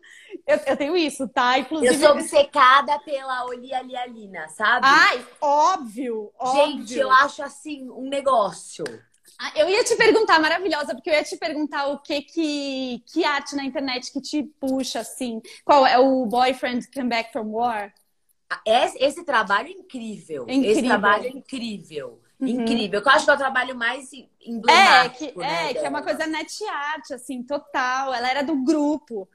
[0.46, 1.58] Eu, eu, tenho isso, tá?
[1.58, 1.94] Inclusive.
[1.94, 4.86] Eu sou obcecada pela Olia Lialina, sabe?
[4.86, 6.78] Ai, óbvio, óbvio.
[6.78, 8.84] Gente, eu acho assim um negócio.
[9.38, 13.24] Ah, eu ia te perguntar, maravilhosa, porque eu ia te perguntar o que que, que
[13.24, 15.40] arte na internet que te puxa, assim.
[15.64, 17.92] Qual é o Boyfriend Come Back From War?
[18.48, 20.46] Ah, esse, esse trabalho é incrível.
[20.48, 20.70] É incrível.
[20.70, 22.20] Esse trabalho é incrível.
[22.40, 22.48] Uhum.
[22.48, 23.00] Incrível.
[23.00, 25.24] Eu acho que é o trabalho mais emblemático.
[25.24, 28.12] É, que, né, é, que é uma coisa net art, assim, total.
[28.12, 29.28] Ela era do grupo.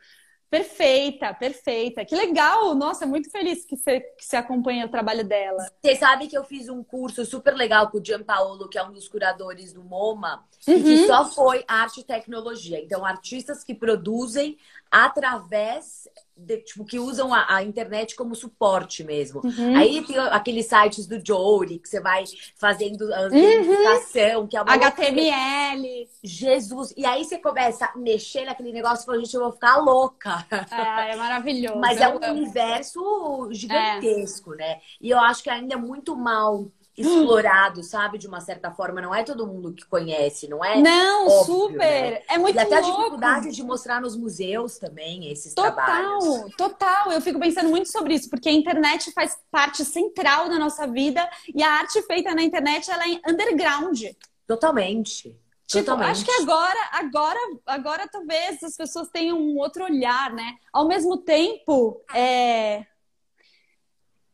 [0.49, 2.03] Perfeita, perfeita.
[2.03, 2.73] Que legal!
[2.73, 5.69] Nossa, muito feliz que você, que você acompanha o trabalho dela.
[5.79, 8.91] Você sabe que eu fiz um curso super legal com o Gianpaolo, que é um
[8.91, 10.81] dos curadores do MoMA, uhum.
[10.81, 12.81] que só foi arte e tecnologia.
[12.81, 14.57] Então, artistas que produzem
[14.89, 16.07] através
[16.39, 19.41] de, tipo, que usam a, a, internet como suporte mesmo.
[19.43, 19.75] Uhum.
[19.75, 22.23] Aí tem aqueles sites do Jory, que você vai
[22.55, 24.47] fazendo a uhum.
[24.47, 25.81] que é uma HTML.
[25.81, 26.09] Loucura.
[26.23, 26.93] Jesus.
[26.95, 30.45] E aí você começa a mexer naquele negócio e fala, gente, eu vou ficar louca.
[30.71, 31.79] É, é maravilhoso.
[31.79, 34.57] Mas é um universo gigantesco, é.
[34.57, 34.79] né?
[35.01, 36.69] E eu acho que ainda é muito mal
[37.01, 38.17] explorado, sabe?
[38.17, 39.01] De uma certa forma.
[39.01, 40.81] Não é todo mundo que conhece, não é?
[40.81, 41.77] Não, óbvio, super.
[42.11, 42.21] Né?
[42.29, 42.89] É muito E até louco.
[42.89, 46.23] a dificuldade de mostrar nos museus também esses total, trabalhos.
[46.23, 47.11] Total, total.
[47.11, 51.27] Eu fico pensando muito sobre isso, porque a internet faz parte central da nossa vida
[51.53, 54.01] e a arte feita na internet, ela é underground.
[54.47, 55.39] Totalmente.
[55.67, 56.09] Tipo, Totalmente.
[56.09, 60.55] acho que agora, agora, agora talvez as pessoas tenham um outro olhar, né?
[60.73, 62.83] Ao mesmo tempo, é,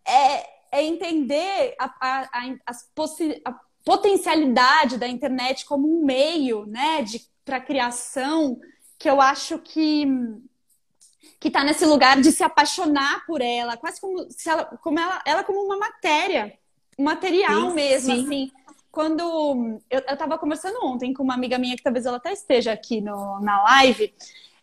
[0.07, 2.71] é é entender a, a, a,
[3.45, 7.05] a potencialidade da internet como um meio né,
[7.45, 8.59] para criação,
[8.99, 10.05] que eu acho que
[11.39, 15.21] que está nesse lugar de se apaixonar por ela, quase como se ela, como ela,
[15.25, 16.57] ela como uma matéria,
[16.97, 18.25] um material sim, mesmo, sim.
[18.25, 18.51] assim.
[18.91, 23.01] Quando eu, estava conversando ontem com uma amiga minha que talvez ela até esteja aqui
[23.01, 24.13] no, na live,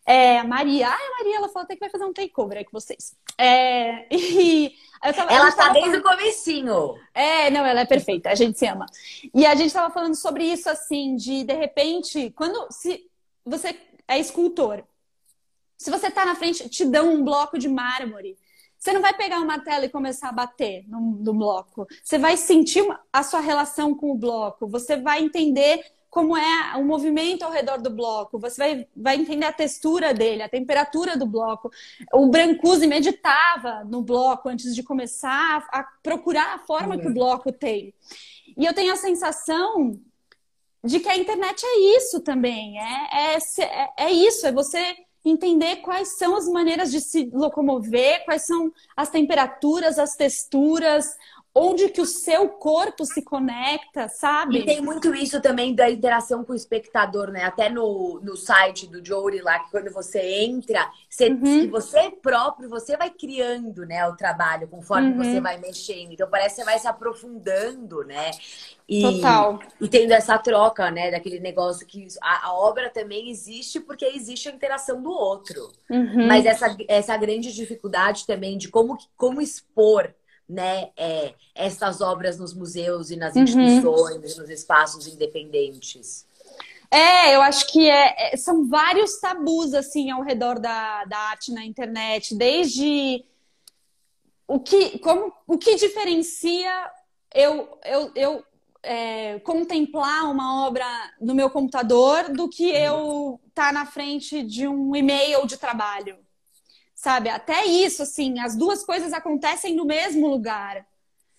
[0.05, 2.64] é, a Maria, ah, a Maria, ela falou até que vai fazer um takeover aí
[2.64, 3.14] com vocês.
[3.38, 6.00] É, e Tava, ela tá desde falando...
[6.00, 6.94] o comecinho.
[7.12, 8.86] É, não, ela é perfeita, a gente se ama.
[9.34, 13.10] E a gente estava falando sobre isso, assim, de de repente, quando se
[13.44, 14.84] você é escultor,
[15.76, 18.38] se você tá na frente, te dão um bloco de mármore,
[18.78, 21.86] você não vai pegar uma tela e começar a bater no, no bloco.
[22.02, 26.85] Você vai sentir a sua relação com o bloco, você vai entender como é o
[26.85, 31.25] movimento ao redor do bloco, você vai, vai entender a textura dele, a temperatura do
[31.25, 31.70] bloco.
[32.12, 37.51] O Brancusi meditava no bloco antes de começar a, procurar a forma que o bloco
[37.51, 37.94] tem.
[38.59, 39.98] E eu tenho a sensação
[40.85, 42.79] de que a internet é isso também.
[42.79, 44.94] É, é, é isso, é você
[45.25, 51.16] entender quais são as maneiras de se locomover, quais são as temperaturas, as texturas,
[51.54, 54.60] onde que o seu corpo se conecta, sabe?
[54.60, 57.44] E tem muito isso também da interação com o espectador, né?
[57.44, 61.68] Até no, no site do Jory lá, que quando você entra, você, uhum.
[61.68, 65.18] você próprio, você vai criando, né, o trabalho conforme uhum.
[65.18, 66.12] você vai mexendo.
[66.12, 68.30] Então parece que você vai se aprofundando, né?
[68.88, 69.60] E, Total.
[69.78, 74.48] E tendo essa troca, né, daquele negócio que a, a obra também existe porque existe
[74.48, 75.70] a interação do outro.
[75.90, 76.26] Uhum.
[76.26, 80.14] Mas essa, essa grande dificuldade também de como, como expor
[80.48, 83.42] né, é, essas obras nos museus e nas uhum.
[83.42, 84.42] instituições, uhum.
[84.42, 86.26] nos espaços independentes?
[86.90, 91.50] É, eu acho que é, é, são vários tabus assim ao redor da, da arte
[91.50, 93.24] na internet, desde
[94.46, 96.90] o que, como, o que diferencia
[97.35, 98.44] eu, eu, eu
[98.83, 100.85] é, contemplar uma obra
[101.18, 106.18] no meu computador do que eu estar tá na frente de um e-mail de trabalho
[107.02, 107.28] sabe?
[107.28, 110.86] Até isso, assim, as duas coisas acontecem no mesmo lugar.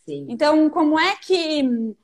[0.06, 0.26] Sim.
[0.28, 1.96] Então, como é que.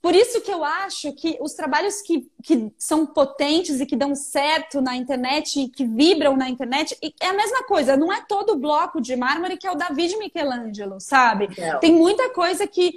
[0.00, 4.16] Por isso que eu acho que os trabalhos que, que são potentes e que dão
[4.16, 8.56] certo na internet e que vibram na internet, é a mesma coisa, não é todo
[8.56, 11.50] bloco de mármore que é o David de Michelangelo, sabe?
[11.56, 11.78] Não.
[11.78, 12.94] Tem muita coisa que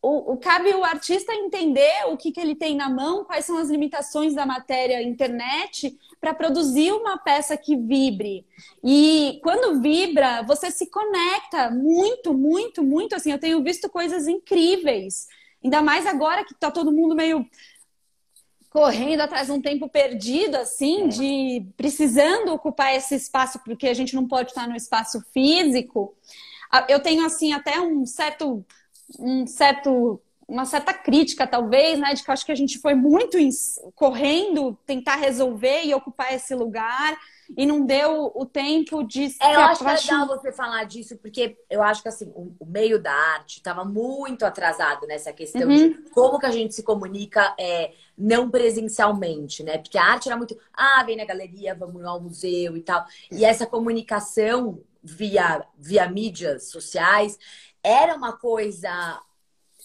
[0.00, 3.58] o, o, cabe o artista entender o que, que ele tem na mão, quais são
[3.58, 8.46] as limitações da matéria internet para produzir uma peça que vibre.
[8.82, 13.14] E quando vibra, você se conecta muito, muito, muito.
[13.14, 15.26] Assim, eu tenho visto coisas incríveis.
[15.62, 17.44] Ainda mais agora que está todo mundo meio
[18.70, 21.08] correndo atrás de um tempo perdido, assim, é.
[21.08, 26.14] de precisando ocupar esse espaço, porque a gente não pode estar no espaço físico.
[26.88, 28.64] Eu tenho, assim, até um certo
[29.18, 32.14] um certo uma certa crítica, talvez, né?
[32.14, 33.36] De que acho que a gente foi muito
[33.94, 37.18] correndo tentar resolver e ocupar esse lugar
[37.56, 41.82] e não deu o tempo de É, eu acho legal você falar disso, porque eu
[41.82, 45.76] acho que assim, o, o meio da arte estava muito atrasado nessa questão uhum.
[45.76, 49.76] de como que a gente se comunica é, não presencialmente, né?
[49.76, 53.04] Porque a arte era muito, ah, vem na galeria, vamos ao museu e tal.
[53.30, 57.38] E essa comunicação via, via mídias sociais
[57.82, 59.20] era uma coisa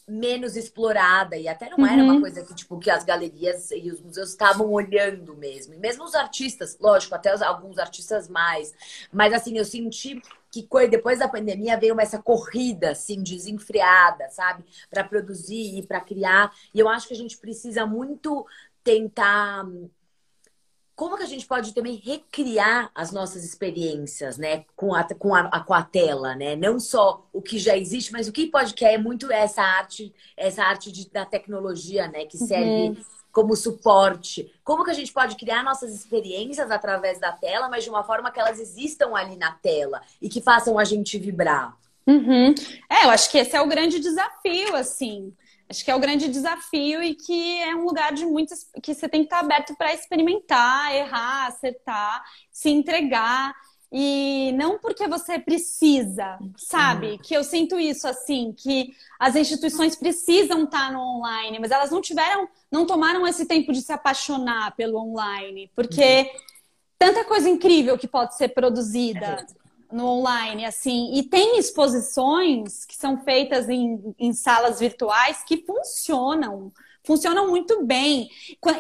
[0.08, 1.86] menos explorada e até não uhum.
[1.86, 2.22] era uma uhum.
[2.22, 5.74] coisa que tipo que as galerias e os museus estavam olhando mesmo.
[5.74, 8.74] E mesmo os artistas, lógico, até os, alguns artistas mais,
[9.12, 15.04] mas assim, eu senti que depois da pandemia veio essa corrida assim desenfreada, sabe, para
[15.04, 16.54] produzir e para criar.
[16.74, 18.46] E eu acho que a gente precisa muito
[18.84, 19.66] tentar
[20.96, 25.60] como que a gente pode também recriar as nossas experiências, né, com a, com a,
[25.60, 26.56] com a tela, né?
[26.56, 30.14] Não só o que já existe, mas o que pode que é muito essa arte,
[30.38, 32.98] essa arte de, da tecnologia, né, que serve uhum.
[33.32, 34.54] como suporte.
[34.64, 38.32] Como que a gente pode criar nossas experiências através da tela, mas de uma forma
[38.32, 41.76] que elas existam ali na tela e que façam a gente vibrar?
[42.06, 42.54] Uhum.
[42.90, 45.34] É, eu acho que esse é o grande desafio, assim.
[45.74, 49.10] Acho que é o grande desafio e que é um lugar de muitas que você
[49.10, 53.56] tem que estar aberto para experimentar, errar, acertar, se entregar.
[53.92, 57.14] E não porque você precisa, sabe?
[57.14, 57.18] Uhum.
[57.18, 62.02] Que eu sinto isso assim, que as instituições precisam estar no online, mas elas não
[62.02, 66.40] tiveram, não tomaram esse tempo de se apaixonar pelo online, porque uhum.
[67.00, 69.44] tanta coisa incrível que pode ser produzida.
[69.60, 69.63] É
[69.94, 76.72] no online, assim, e tem exposições que são feitas em, em salas virtuais que funcionam,
[77.04, 78.28] funcionam muito bem.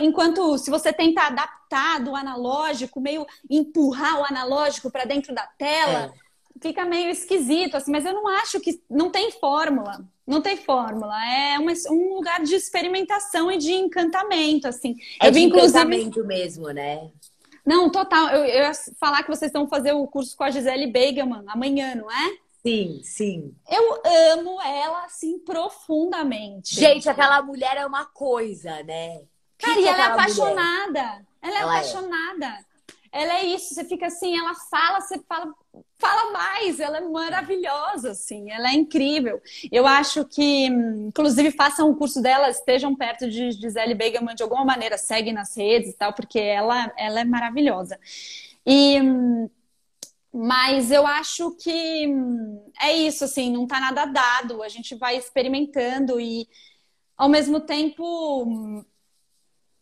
[0.01, 6.05] Enquanto se você tenta adaptar do analógico, meio empurrar o analógico para dentro da tela,
[6.05, 6.59] é.
[6.59, 10.03] fica meio esquisito, assim, mas eu não acho que não tem fórmula.
[10.25, 14.95] Não tem fórmula, é uma, um lugar de experimentação e de encantamento, assim.
[15.21, 16.27] É eu vi, de encantamento inclusive...
[16.27, 17.11] mesmo, né?
[17.65, 18.29] Não, total.
[18.29, 21.95] Eu, eu ia falar que vocês estão fazer o curso com a Gisele Beigeman amanhã,
[21.95, 22.37] não é?
[22.65, 23.55] Sim, sim.
[23.69, 24.01] Eu
[24.33, 26.75] amo ela, assim, profundamente.
[26.75, 29.21] Gente, aquela mulher é uma coisa, né?
[29.57, 31.01] Cara, que e que é ela é apaixonada.
[31.01, 31.25] Mulher?
[31.41, 31.77] Ela é ela é.
[31.77, 32.45] apaixonada.
[32.45, 32.72] É
[33.13, 35.53] ela é isso, você fica assim, ela fala, você fala,
[35.99, 39.39] fala mais, ela é maravilhosa, assim, ela é incrível.
[39.71, 44.65] Eu acho que, inclusive, façam o curso dela, estejam perto de Gisele Beigaman de alguma
[44.65, 47.99] maneira, segue nas redes e tal, porque ela, ela é maravilhosa.
[48.65, 48.97] E
[50.35, 52.07] mas eu acho que
[52.81, 56.47] é isso, assim, não tá nada dado, a gente vai experimentando e
[57.15, 58.83] ao mesmo tempo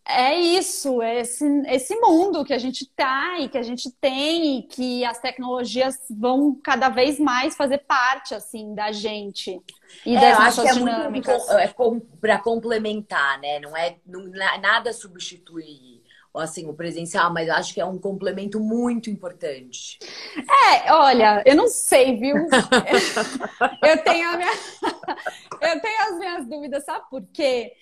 [0.07, 4.59] é isso, é esse, esse mundo que a gente tá e que a gente tem
[4.59, 9.61] e que as tecnologias vão cada vez mais fazer parte assim da gente
[10.05, 11.45] e é, das nossas é dinâmicas.
[11.45, 11.73] Muito, é
[12.19, 13.59] para complementar, né?
[13.59, 14.25] Não é não,
[14.59, 16.01] nada substituir
[16.33, 19.99] assim o presencial, mas eu acho que é um complemento muito importante.
[20.37, 22.35] É, olha, eu não sei, viu?
[23.83, 24.51] eu tenho minha
[25.61, 27.73] eu tenho as minhas dúvidas, sabe por quê?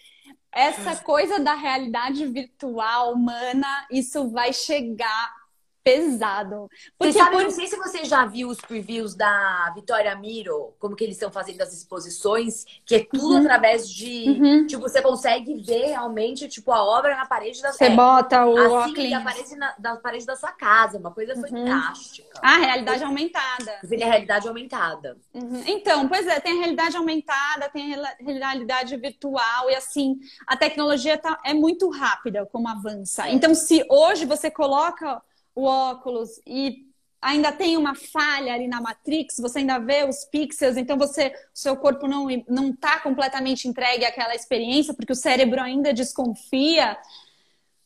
[0.52, 5.39] Essa coisa da realidade virtual humana, isso vai chegar
[5.84, 6.70] pesado.
[6.98, 7.44] Porque Você sabe, por...
[7.44, 11.32] não sei se você já viu os previews da Vitória Miro, como que eles estão
[11.32, 13.42] fazendo as exposições, que é tudo uhum.
[13.42, 14.68] através de, uhum.
[14.68, 17.72] tipo, você consegue ver realmente, tipo, a obra na parede da...
[17.72, 21.34] Você é, bota o assim, da parede, na, da parede da sua casa, uma coisa
[21.34, 21.42] uhum.
[21.42, 22.40] fantástica.
[22.42, 23.80] Ah, realidade aumentada.
[23.88, 25.18] Tem a realidade aumentada.
[25.34, 25.64] Uhum.
[25.66, 31.18] Então, pois é, tem a realidade aumentada, tem a realidade virtual, e assim, a tecnologia
[31.18, 33.30] tá, é muito rápida como avança.
[33.30, 35.22] Então, se hoje você coloca
[35.56, 36.90] o óculos e
[37.22, 41.76] ainda tem uma falha ali na Matrix, você ainda vê os pixels, então você, seu
[41.76, 46.98] corpo não não está completamente entregue àquela experiência, porque o cérebro ainda desconfia.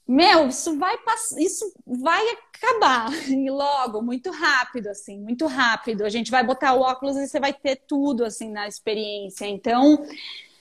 [0.06, 0.98] Meu, isso vai
[1.40, 6.06] isso vai acabar e logo, muito rápido assim, muito rápido.
[6.06, 9.46] A gente vai botar o óculos e você vai ter tudo assim na experiência.
[9.48, 10.06] Então,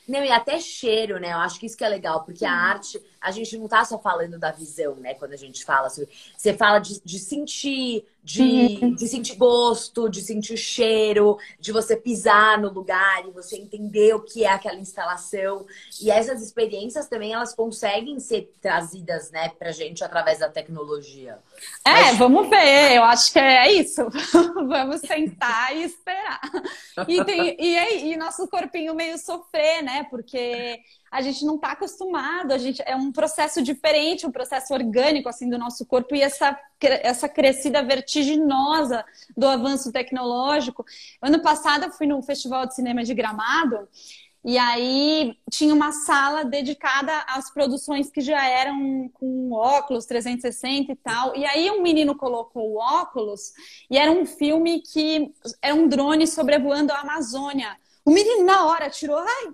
[0.09, 1.33] não, e até cheiro, né?
[1.33, 3.99] Eu acho que isso que é legal, porque a arte, a gente não tá só
[3.99, 5.15] falando da visão, né?
[5.15, 6.11] Quando a gente fala sobre.
[6.37, 8.95] Você fala de, de sentir, de, uhum.
[8.95, 14.21] de sentir gosto, de sentir cheiro, de você pisar no lugar e você entender o
[14.21, 15.65] que é aquela instalação.
[16.01, 21.39] E essas experiências também, elas conseguem ser trazidas, né, pra gente através da tecnologia.
[21.87, 22.19] É, Mas...
[22.19, 22.97] vamos ver.
[22.97, 24.03] Eu acho que é isso.
[24.67, 26.41] vamos sentar e esperar.
[27.07, 30.05] E, tem, e, e nosso corpinho meio sofrer, né?
[30.11, 30.81] Porque
[31.13, 35.49] a gente não está acostumado, a gente é um processo diferente, um processo orgânico assim
[35.49, 39.05] do nosso corpo e essa essa crescida vertiginosa
[39.37, 40.85] do avanço tecnológico.
[41.21, 43.89] Ano passado eu fui no Festival de Cinema de Gramado
[44.45, 50.97] E aí tinha uma sala dedicada às produções que já eram com óculos 360 e
[50.97, 51.37] tal.
[51.37, 53.53] E aí um menino colocou o óculos
[53.91, 55.33] e era um filme que
[55.63, 57.77] era um drone sobrevoando a Amazônia.
[58.05, 59.53] O menino na hora tirou, ai,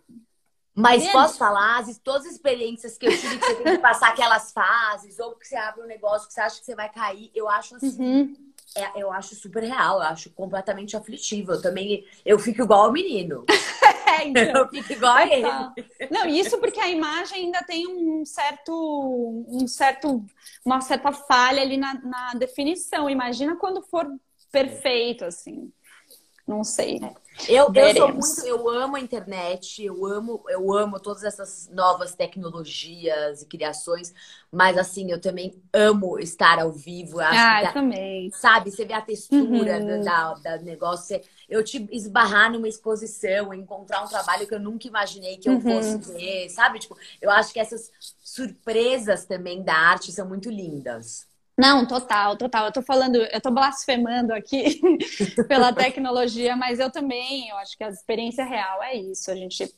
[0.79, 4.11] mas posso falar, as, todas as experiências que eu tive que você tem que passar
[4.11, 7.31] aquelas fases, ou que você abre um negócio que você acha que você vai cair,
[7.35, 8.01] eu acho assim.
[8.01, 8.37] Uhum.
[8.77, 11.53] É, eu acho super real, eu acho completamente aflitivo.
[11.53, 13.45] Eu também eu fico igual o menino.
[14.07, 14.63] é, então.
[14.63, 15.49] Eu fico igual a ele.
[16.11, 18.73] Não, isso porque a imagem ainda tem um certo,
[19.49, 20.25] um certo,
[20.65, 23.09] uma certa falha ali na, na definição.
[23.09, 24.07] Imagina quando for
[24.53, 25.73] perfeito, assim.
[26.49, 26.99] Não sei.
[27.03, 27.29] É.
[27.47, 32.15] Eu, eu sou muito, eu amo a internet, eu amo, eu amo todas essas novas
[32.15, 34.13] tecnologias e criações,
[34.51, 37.21] mas assim, eu também amo estar ao vivo.
[37.21, 38.31] Ah, eu também.
[38.33, 40.03] Sabe, você vê a textura uhum.
[40.03, 45.37] da, da negócio, eu te esbarrar numa exposição, encontrar um trabalho que eu nunca imaginei
[45.37, 45.61] que eu uhum.
[45.61, 46.81] fosse ver, sabe?
[46.81, 47.93] Tipo, eu acho que essas
[48.25, 51.28] surpresas também da arte são muito lindas.
[51.59, 52.67] Não, total, total.
[52.67, 54.81] Eu tô falando, eu tô blasfemando aqui
[55.49, 59.29] pela tecnologia, mas eu também, eu acho que a experiência real é isso.
[59.29, 59.69] A gente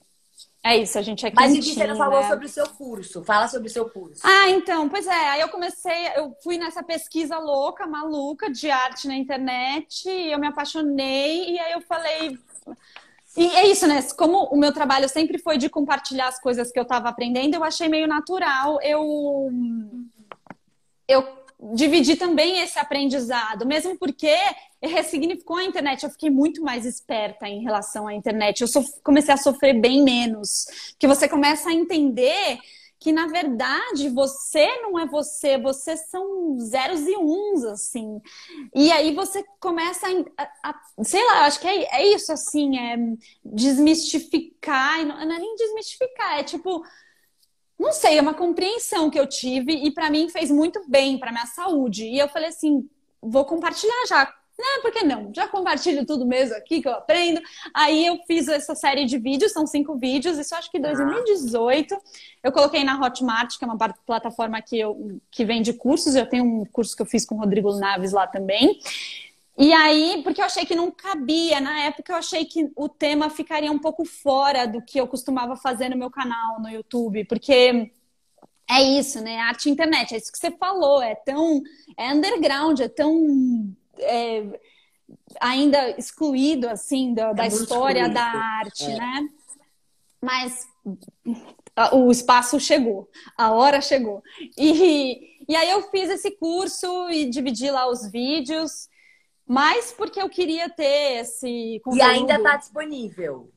[0.62, 2.28] é isso, a gente é Mas e você não falou né?
[2.28, 3.24] sobre o seu curso?
[3.24, 4.20] Fala sobre o seu curso.
[4.22, 5.28] Ah, então, pois é.
[5.30, 10.38] Aí eu comecei, eu fui nessa pesquisa louca, maluca, de arte na internet, e eu
[10.38, 12.38] me apaixonei, e aí eu falei.
[13.38, 14.02] E é isso, né?
[14.18, 17.64] Como o meu trabalho sempre foi de compartilhar as coisas que eu estava aprendendo, eu
[17.64, 19.50] achei meio natural eu.
[21.08, 21.39] Eu
[21.74, 24.34] dividir também esse aprendizado, mesmo porque
[24.82, 26.02] ressignificou a internet.
[26.02, 28.62] Eu fiquei muito mais esperta em relação à internet.
[28.62, 28.68] Eu
[29.04, 30.66] comecei a sofrer bem menos.
[30.98, 32.58] Que você começa a entender
[32.98, 38.20] que, na verdade, você não é você, você são zeros e uns, assim.
[38.74, 42.78] E aí você começa a, a, a sei lá, acho que é, é isso, assim,
[42.78, 42.96] é
[43.42, 46.84] desmistificar, não, não é nem desmistificar, é tipo
[47.80, 51.32] não sei, é uma compreensão que eu tive e para mim fez muito bem para
[51.32, 52.04] minha saúde.
[52.04, 52.86] E eu falei assim,
[53.22, 54.30] vou compartilhar já.
[54.58, 55.32] Não, por que não?
[55.34, 57.40] Já compartilho tudo mesmo aqui que eu aprendo.
[57.72, 61.96] Aí eu fiz essa série de vídeos, são cinco vídeos, isso acho que em 2018.
[62.42, 66.14] Eu coloquei na Hotmart, que é uma plataforma que, eu, que vende cursos.
[66.14, 68.78] Eu tenho um curso que eu fiz com o Rodrigo Naves lá também.
[69.60, 73.28] E aí, porque eu achei que não cabia, na época eu achei que o tema
[73.28, 77.92] ficaria um pouco fora do que eu costumava fazer no meu canal no YouTube, porque
[78.70, 79.36] é isso, né?
[79.38, 81.60] Arte e internet, é isso que você falou, é tão.
[81.94, 83.70] É underground, é tão.
[83.98, 84.44] É,
[85.38, 88.14] ainda excluído, assim, da, é da história excluído.
[88.14, 88.96] da arte, é.
[88.96, 89.28] né?
[90.22, 90.66] Mas
[91.92, 94.22] o espaço chegou, a hora chegou.
[94.56, 98.88] E, e aí eu fiz esse curso e dividi lá os vídeos
[99.50, 101.98] mas porque eu queria ter esse conteúdo.
[101.98, 103.50] E ainda está disponível.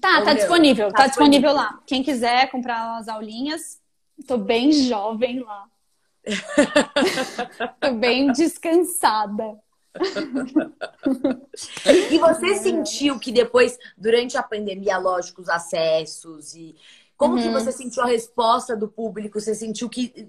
[0.00, 0.88] Tá, Ou tá disponível.
[0.88, 1.78] Tá, tá disponível, lá.
[1.86, 3.82] Quem quiser comprar as aulinhas,
[4.26, 5.66] tô bem jovem lá.
[7.80, 9.58] tô bem descansada.
[12.10, 16.74] e você sentiu que depois, durante a pandemia, lógico, os acessos e
[17.16, 17.42] como uhum.
[17.42, 19.40] que você sentiu a resposta do público?
[19.40, 20.28] Você sentiu que.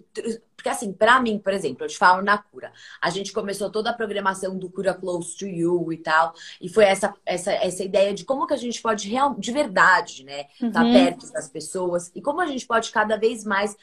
[0.55, 2.71] Porque, assim, para mim, por exemplo, eu te falo na cura.
[3.01, 6.33] A gente começou toda a programação do Cura Close to You e tal.
[6.61, 10.23] E foi essa, essa, essa ideia de como que a gente pode, real, de verdade,
[10.23, 10.43] né?
[10.43, 10.67] Tá uhum.
[10.67, 12.11] Estar perto das pessoas.
[12.15, 13.75] E como a gente pode cada vez mais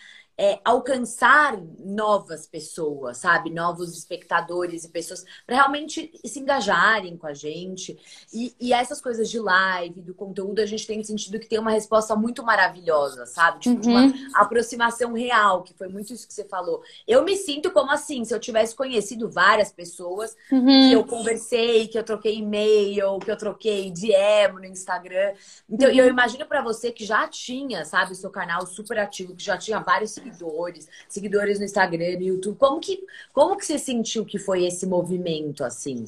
[0.43, 3.49] é, alcançar novas pessoas, sabe?
[3.49, 7.97] Novos espectadores e pessoas para realmente se engajarem com a gente.
[8.35, 11.71] E, e, essas coisas de live, do conteúdo, a gente tem sentido que tem uma
[11.71, 13.61] resposta muito maravilhosa, sabe?
[13.61, 13.81] Tipo, uhum.
[13.81, 16.83] de uma aproximação real, que foi muito isso que você falou.
[17.07, 20.89] Eu me sinto como assim, se eu tivesse conhecido várias pessoas uhum.
[20.89, 25.35] que eu conversei, que eu troquei e-mail, que eu troquei DM no Instagram.
[25.71, 25.95] Então, uhum.
[25.95, 29.57] eu imagino para você que já tinha, sabe, o seu canal super ativo, que já
[29.57, 32.57] tinha vários seguidores, seguidores no Instagram, no YouTube.
[32.57, 36.07] Como que, como que você sentiu que foi esse movimento, assim?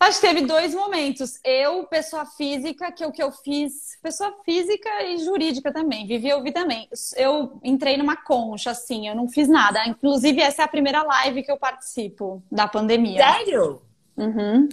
[0.00, 1.40] Acho que teve dois momentos.
[1.42, 6.28] Eu, pessoa física, que é o que eu fiz, pessoa física e jurídica também, vivi
[6.28, 6.88] e ouvi também.
[7.16, 9.84] Eu entrei numa concha, assim, eu não fiz nada.
[9.88, 13.20] Inclusive, essa é a primeira live que eu participo da pandemia.
[13.20, 13.82] Sério?
[14.18, 14.68] Uhum.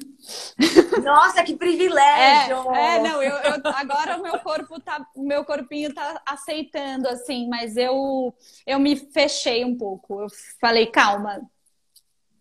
[1.04, 2.74] Nossa, que privilégio!
[2.74, 7.08] É, é não, eu, eu, agora o meu corpo tá, o meu corpinho tá aceitando,
[7.08, 8.34] assim, mas eu,
[8.66, 10.22] eu me fechei um pouco.
[10.22, 10.28] Eu
[10.60, 11.48] falei, calma,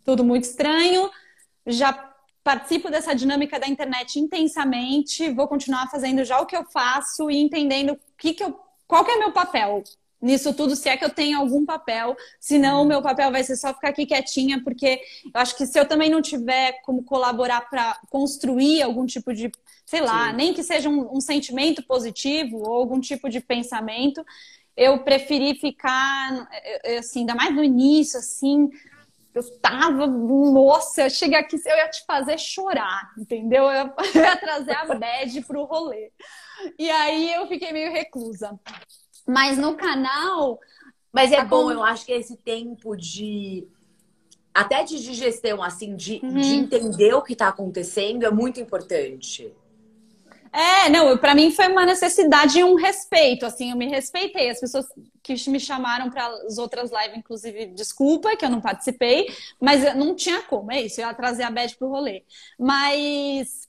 [0.02, 1.10] tudo muito estranho,
[1.66, 1.92] já
[2.42, 7.36] participo dessa dinâmica da internet intensamente, vou continuar fazendo já o que eu faço e
[7.36, 9.82] entendendo o que, que eu, qual que é meu papel
[10.24, 12.16] nisso tudo, se é que eu tenho algum papel.
[12.40, 15.78] Senão, o meu papel vai ser só ficar aqui quietinha, porque eu acho que se
[15.78, 19.52] eu também não tiver como colaborar para construir algum tipo de,
[19.84, 20.36] sei lá, Sim.
[20.36, 24.24] nem que seja um, um sentimento positivo ou algum tipo de pensamento,
[24.74, 26.48] eu preferi ficar,
[26.98, 28.70] assim, ainda mais no início, assim,
[29.34, 33.64] eu tava, nossa, cheguei aqui, eu ia te fazer chorar, entendeu?
[33.64, 36.10] Eu ia trazer a bad pro rolê.
[36.78, 38.58] E aí eu fiquei meio reclusa.
[39.26, 40.60] Mas no canal.
[41.12, 43.66] Mas é bom, eu acho que esse tempo de.
[44.52, 46.40] Até de digestão, assim, de, uhum.
[46.40, 49.52] de entender o que está acontecendo é muito importante.
[50.52, 54.48] É, não, para mim foi uma necessidade e um respeito, assim, eu me respeitei.
[54.50, 54.86] As pessoas
[55.20, 59.26] que me chamaram para as outras lives, inclusive, desculpa que eu não participei,
[59.60, 62.22] mas não tinha como, é isso, eu ia trazer a Beth pro rolê.
[62.56, 63.68] Mas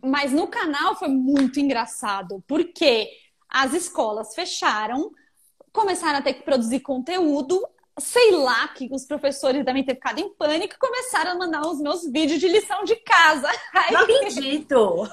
[0.00, 3.10] mas no canal foi muito engraçado, porque
[3.48, 5.10] as escolas fecharam,
[5.72, 7.66] começaram a ter que produzir conteúdo.
[7.98, 11.80] Sei lá que os professores devem ter ficado em pânico e começaram a mandar os
[11.80, 13.48] meus vídeos de lição de casa.
[13.74, 13.92] Aí...
[13.92, 15.08] Não acredito!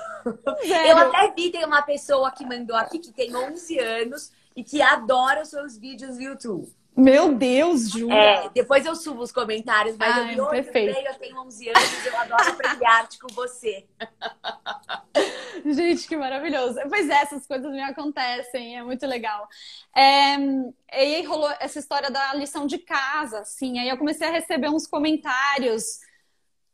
[0.63, 4.81] Eu até vi, tem uma pessoa que mandou aqui que tem 11 anos e que
[4.81, 6.73] adora os seus vídeos no YouTube.
[6.95, 8.09] Meu Deus, Ju!
[8.09, 10.97] É, depois eu subo os comentários, mas Ai, eu vi perfeito.
[10.97, 13.85] eu tenho 11 anos, eu adoro aprender arte com você.
[15.65, 16.79] Gente, que maravilhoso.
[16.87, 19.47] Pois é, essas coisas me acontecem, é muito legal.
[19.95, 24.31] É, e aí rolou essa história da lição de casa, assim, aí eu comecei a
[24.31, 25.99] receber uns comentários.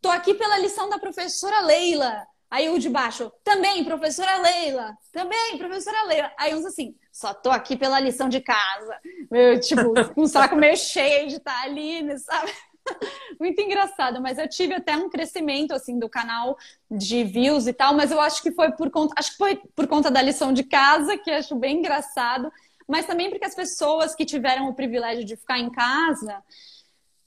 [0.01, 2.28] Tô aqui pela lição da professora Leila.
[2.52, 4.93] Aí o de baixo, também, professora Leila.
[5.14, 6.30] Também, professora Leila.
[6.38, 8.99] Aí uns assim, só tô aqui pela lição de casa.
[9.32, 12.52] Meu, tipo, um saco meio cheio de estar tá ali, né, sabe?
[13.39, 16.58] Muito engraçado, mas eu tive até um crescimento assim do canal
[16.89, 19.88] de views e tal, mas eu acho que foi por conta, acho que foi por
[19.88, 22.52] conta da lição de casa, que acho bem engraçado,
[22.86, 26.43] mas também porque as pessoas que tiveram o privilégio de ficar em casa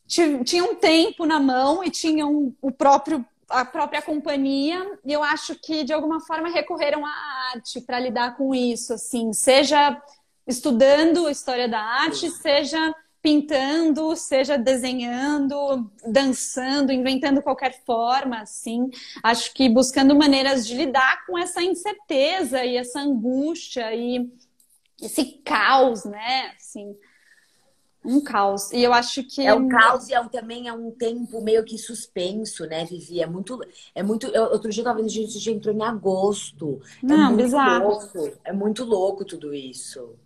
[0.07, 5.85] tinham tempo na mão e tinham o próprio a própria companhia, e eu acho que
[5.85, 7.11] de alguma forma recorreram à
[7.55, 10.01] arte para lidar com isso, assim, seja
[10.47, 18.91] estudando história da arte, seja pintando, seja desenhando, dançando, inventando qualquer forma, assim.
[19.23, 24.31] Acho que buscando maneiras de lidar com essa incerteza e essa angústia e
[25.01, 26.53] esse caos, né?
[26.55, 26.95] Assim,
[28.05, 28.71] um caos.
[28.73, 29.47] E eu acho que.
[29.47, 33.21] É um caos e é um, também é um tempo meio que suspenso, né, Vivi?
[33.21, 33.59] É muito.
[33.95, 36.81] É muito eu, outro dia eu tava vendo, a gente já entrou em agosto.
[37.03, 37.89] É Não, muito bizarro.
[37.89, 38.33] Louco.
[38.45, 40.17] É muito louco tudo isso.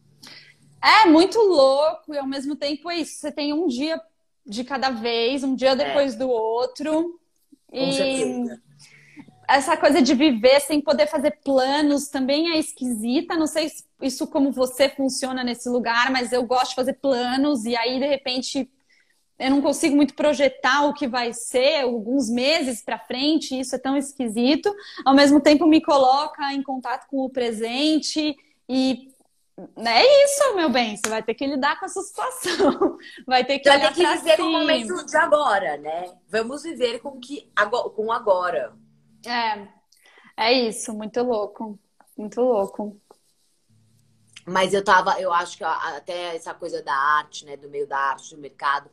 [0.83, 3.19] É muito louco e ao mesmo tempo é isso.
[3.19, 4.01] Você tem um dia
[4.45, 6.19] de cada vez, um dia depois é.
[6.19, 7.21] do outro.
[7.69, 8.68] Com e certeza.
[9.49, 13.35] Essa coisa de viver sem poder fazer planos também é esquisita.
[13.35, 13.71] Não sei
[14.03, 18.07] isso como você funciona nesse lugar, mas eu gosto de fazer planos e aí de
[18.07, 18.71] repente
[19.39, 23.79] eu não consigo muito projetar o que vai ser alguns meses para frente, isso é
[23.79, 24.75] tão esquisito.
[25.05, 28.37] Ao mesmo tempo me coloca em contato com o presente
[28.69, 29.09] e
[29.77, 30.97] é isso, meu bem.
[30.97, 32.99] Você vai ter que lidar com essa situação.
[33.27, 36.13] Vai ter que, vai ter que viver com o momento de agora, né?
[36.29, 37.51] Vamos viver com que
[37.95, 38.73] com agora.
[39.27, 39.69] É,
[40.37, 40.93] é isso.
[40.95, 41.79] Muito louco,
[42.17, 43.01] muito louco.
[44.47, 47.99] Mas eu tava, eu acho que até essa coisa da arte, né, do meio da
[47.99, 48.91] arte, do mercado,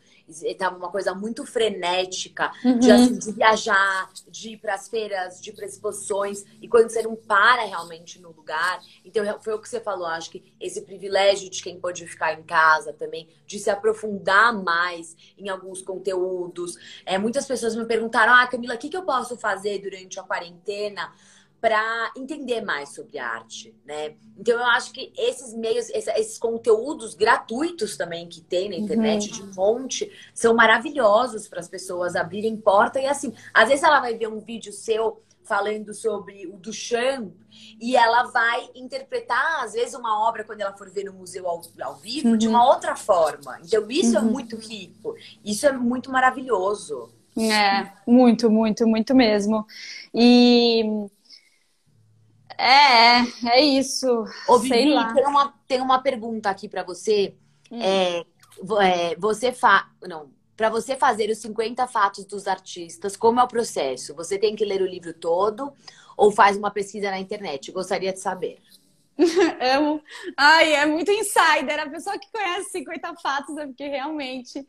[0.57, 2.79] tava uma coisa muito frenética uhum.
[2.79, 6.89] de, assim, de, viajar, de ir para as feiras, de ir para exposições, e quando
[6.89, 8.79] você não para realmente no lugar.
[9.03, 12.43] Então, foi o que você falou, acho que esse privilégio de quem pode ficar em
[12.43, 16.77] casa também, de se aprofundar mais em alguns conteúdos.
[17.05, 20.23] É, muitas pessoas me perguntaram: ah, Camila, o que, que eu posso fazer durante a
[20.23, 21.13] quarentena?
[21.65, 24.13] Para entender mais sobre arte, né?
[24.37, 29.49] Então eu acho que esses meios, esses conteúdos gratuitos também que tem na internet uhum.
[29.49, 34.13] de monte são maravilhosos para as pessoas abrirem porta e assim, às vezes ela vai
[34.13, 37.33] ver um vídeo seu falando sobre o Duchamp
[37.81, 41.63] e ela vai interpretar às vezes uma obra quando ela for ver no museu ao,
[41.81, 42.37] ao vivo uhum.
[42.37, 43.57] de uma outra forma.
[43.63, 44.27] Então isso é uhum.
[44.27, 47.09] é muito rico, isso é muito maravilhoso.
[47.35, 49.65] É, muito, muito, muito mesmo.
[50.13, 51.09] E
[52.57, 54.07] é, é isso.
[54.47, 54.93] Ô, Vivi.
[55.13, 57.35] Tem, uma, tem uma pergunta aqui para você.
[57.71, 57.81] Hum.
[57.81, 58.25] É,
[58.81, 59.89] é, você fa...
[60.07, 64.15] Não, para você fazer os 50 fatos dos artistas, como é o processo?
[64.15, 65.73] Você tem que ler o livro todo
[66.15, 67.71] ou faz uma pesquisa na internet?
[67.71, 68.61] Gostaria de saber.
[69.77, 70.01] Amo.
[70.35, 71.79] Ai, é muito insider.
[71.79, 74.65] A pessoa que conhece 50 Fatos é porque realmente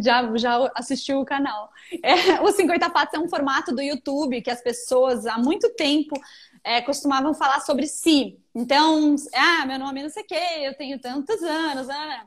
[0.00, 1.70] já, já assistiu o canal.
[2.02, 6.18] É, o 50 Fatos é um formato do YouTube que as pessoas há muito tempo
[6.68, 8.38] é, costumavam falar sobre si.
[8.54, 11.86] Então, ah, meu nome é não sei o quê, eu tenho tantos anos.
[11.86, 12.22] Né?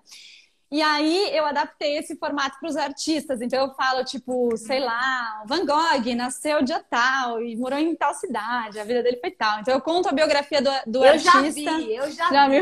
[0.72, 3.40] E aí eu adaptei esse formato para os artistas.
[3.40, 8.16] Então eu falo, tipo, sei lá, Van Gogh nasceu dia tal e morou em tal
[8.16, 9.60] cidade, a vida dele foi tal.
[9.60, 11.30] Então eu conto a biografia do, do eu artista.
[11.38, 12.62] Eu já vi, eu já, já vi.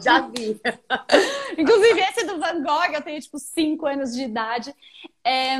[0.00, 0.60] Já vi.
[1.58, 4.74] Inclusive esse do Van Gogh, eu tenho tipo 5 anos de idade.
[5.22, 5.58] É,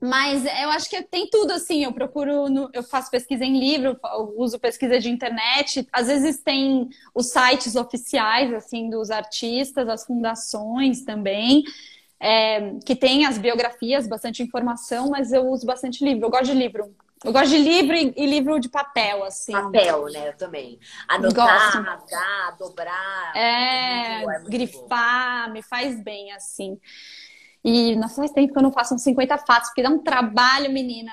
[0.00, 1.84] mas eu acho que tem tudo assim.
[1.84, 3.98] Eu procuro, no, eu faço pesquisa em livro,
[4.36, 5.86] uso pesquisa de internet.
[5.92, 11.62] Às vezes tem os sites oficiais assim dos artistas, as fundações também,
[12.18, 15.10] é, que tem as biografias, bastante informação.
[15.10, 16.24] Mas eu uso bastante livro.
[16.24, 16.94] Eu gosto de livro.
[17.22, 19.52] Eu gosto de livro e, e livro de papel, assim.
[19.52, 20.28] Papel, né?
[20.28, 20.78] Eu também.
[21.06, 23.36] Anotar, rasgar, dobrar.
[23.36, 25.52] É, é grifar, bom.
[25.52, 26.80] me faz bem, assim.
[27.62, 30.72] E, nossa, faz tempo que eu não faço uns 50 fatos, porque dá um trabalho,
[30.72, 31.12] menina.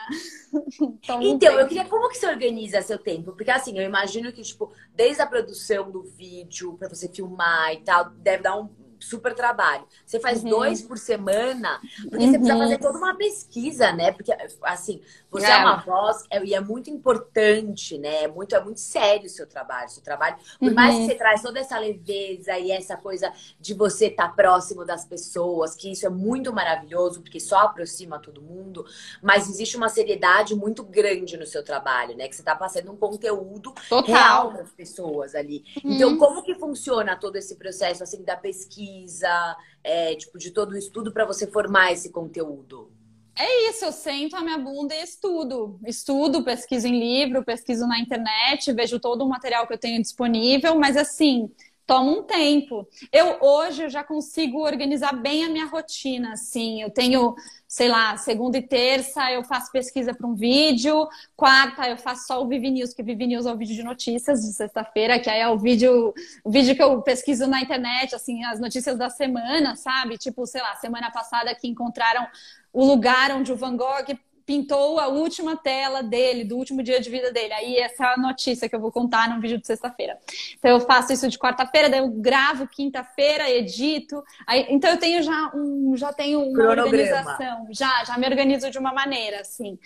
[0.82, 3.34] então, então eu queria, como que você organiza seu tempo?
[3.34, 7.82] Porque, assim, eu imagino que, tipo, desde a produção do vídeo, para você filmar e
[7.82, 8.70] tal, deve dar um
[9.00, 9.86] super trabalho.
[10.06, 10.50] Você faz uhum.
[10.50, 11.80] dois por semana,
[12.10, 12.32] porque uhum.
[12.32, 12.80] você precisa fazer uhum.
[12.80, 14.12] toda uma pesquisa, né?
[14.12, 18.24] Porque, assim, você é, é uma voz é, e é muito importante, né?
[18.24, 19.90] É muito, é muito sério o seu trabalho.
[19.90, 20.74] Seu trabalho, por uhum.
[20.74, 21.08] mais que uhum.
[21.08, 25.76] você traz toda essa leveza e essa coisa de você estar tá próximo das pessoas,
[25.76, 28.86] que isso é muito maravilhoso, porque só aproxima todo mundo,
[29.22, 32.28] mas existe uma seriedade muito grande no seu trabalho, né?
[32.28, 34.06] Que você está passando um conteúdo Total.
[34.06, 35.64] real para as pessoas ali.
[35.84, 36.18] Então, uhum.
[36.18, 38.87] como que funciona todo esse processo, assim, da pesquisa?
[38.88, 42.92] Pesquisa, é, tipo, de todo o estudo para você formar esse conteúdo?
[43.36, 45.80] É isso, eu sento a minha bunda e estudo.
[45.86, 50.76] Estudo, pesquiso em livro, pesquiso na internet, vejo todo o material que eu tenho disponível,
[50.80, 51.52] mas assim,
[51.86, 52.88] toma um tempo.
[53.14, 56.82] Eu hoje eu já consigo organizar bem a minha rotina, assim.
[56.82, 57.36] Eu tenho,
[57.68, 62.42] sei lá, segunda e terça eu faço pesquisa para um vídeo, quarta eu faço só
[62.42, 65.42] o Vivi News, que Vivi News é o vídeo de notícias de sexta-feira, que aí
[65.42, 66.14] é o vídeo,
[66.44, 70.18] o vídeo que eu pesquiso na internet, assim, as notícias da semana, sabe?
[70.18, 72.26] Tipo, sei lá, semana passada que encontraram
[72.72, 77.10] o lugar onde o Van Gogh pintou a última tela dele, do último dia de
[77.10, 77.52] vida dele.
[77.54, 80.18] Aí essa é a notícia que eu vou contar no vídeo de sexta-feira.
[80.58, 84.24] Então eu faço isso de quarta-feira, daí eu gravo quinta-feira, edito.
[84.48, 86.88] Aí, então eu tenho já um, já tenho uma Cronograma.
[86.88, 89.78] organização, já, já me organizo de uma maneira, assim.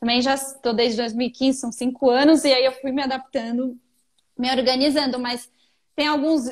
[0.00, 3.78] Também já estou desde 2015, são cinco anos, e aí eu fui me adaptando,
[4.36, 5.48] me organizando, mas
[6.00, 6.44] tem alguns.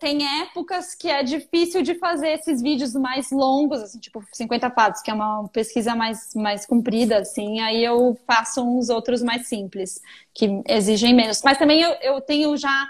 [0.00, 5.00] Tem épocas que é difícil de fazer esses vídeos mais longos, assim, tipo 50 fatos,
[5.00, 7.60] que é uma pesquisa mais, mais comprida, assim.
[7.60, 10.00] Aí eu faço uns outros mais simples,
[10.34, 11.40] que exigem menos.
[11.44, 12.88] Mas também eu, eu tenho já.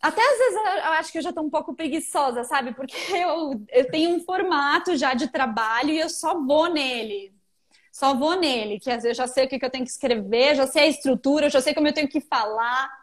[0.00, 2.72] Até às vezes eu acho que eu já estou um pouco preguiçosa, sabe?
[2.72, 7.34] Porque eu, eu tenho um formato já de trabalho e eu só vou nele.
[7.92, 10.54] Só vou nele, que às vezes eu já sei o que eu tenho que escrever,
[10.54, 12.99] já sei a estrutura, já sei como eu tenho que falar.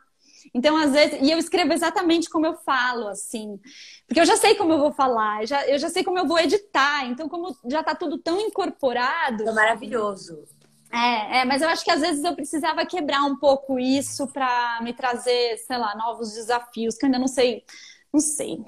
[0.53, 3.59] Então, às vezes, e eu escrevo exatamente como eu falo, assim,
[4.07, 6.27] porque eu já sei como eu vou falar, eu já, eu já sei como eu
[6.27, 9.47] vou editar, então, como já tá tudo tão incorporado.
[9.47, 10.45] É maravilhoso.
[10.91, 14.79] É, é, mas eu acho que às vezes eu precisava quebrar um pouco isso para
[14.81, 17.63] me trazer, sei lá, novos desafios, que eu ainda não sei,
[18.11, 18.63] não sei.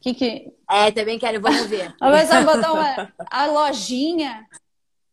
[0.00, 0.52] Que que...
[0.70, 1.94] É, também quero, vamos ver.
[2.00, 4.46] Mas botar uma, a lojinha.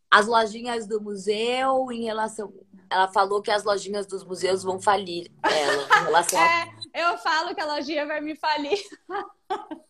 [0.08, 2.52] As lojinhas do museu em relação
[2.90, 6.38] ela falou que as lojinhas dos museus vão falir ela em relação
[6.92, 8.78] É, eu falo que a lojinha vai me falir.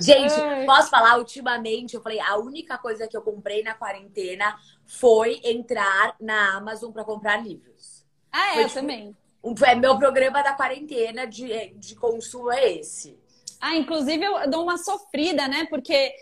[0.00, 0.64] Gente, Ai.
[0.64, 1.18] posso falar?
[1.18, 4.56] Ultimamente, eu falei, a única coisa que eu comprei na quarentena
[4.86, 8.06] foi entrar na Amazon para comprar livros.
[8.30, 9.16] Ah, é, foi, eu tipo, também.
[9.42, 13.18] Um, é meu programa da quarentena de, de consumo é esse.
[13.60, 15.66] Ah, inclusive eu dou uma sofrida, né?
[15.66, 16.12] Porque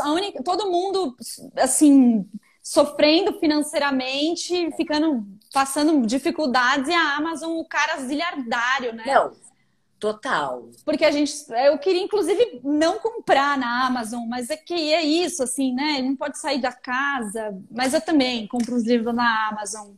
[0.00, 1.16] a única, todo mundo,
[1.56, 2.28] assim,
[2.62, 9.02] sofrendo financeiramente, ficando, passando dificuldades, e a Amazon, o cara zilhardário, né?
[9.04, 9.32] Não,
[9.98, 10.70] total.
[10.84, 11.32] Porque a gente,
[11.66, 16.00] eu queria inclusive não comprar na Amazon, mas é que é isso, assim, né?
[16.00, 19.90] Não pode sair da casa, mas eu também compro os livros na Amazon.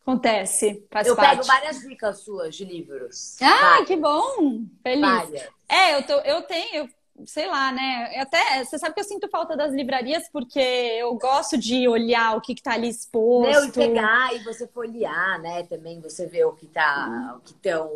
[0.00, 1.36] Acontece, faz eu parte.
[1.36, 3.36] pego várias dicas suas de livros.
[3.42, 3.88] Ah, várias.
[3.88, 4.64] que bom!
[4.82, 5.00] Feliz.
[5.00, 5.48] Várias.
[5.68, 6.88] É, eu, tô, eu tenho,
[7.26, 8.18] sei lá, né?
[8.18, 12.40] Até você sabe que eu sinto falta das livrarias porque eu gosto de olhar o
[12.40, 13.50] que, está ali exposto.
[13.50, 15.62] Meu, e pegar e você folhear, né?
[15.64, 17.90] Também você vê o que tá, o que tão,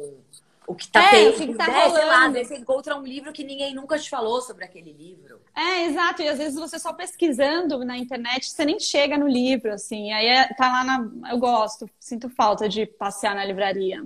[0.66, 1.90] o que tá é, o que, que tá né?
[1.90, 5.40] Sei lá, você encontra um livro que ninguém nunca te falou sobre aquele livro.
[5.54, 6.22] É, exato.
[6.22, 10.12] E às vezes você só pesquisando na internet, você nem chega no livro, assim.
[10.12, 11.30] Aí é, tá lá na.
[11.30, 14.04] Eu gosto, sinto falta de passear na livraria.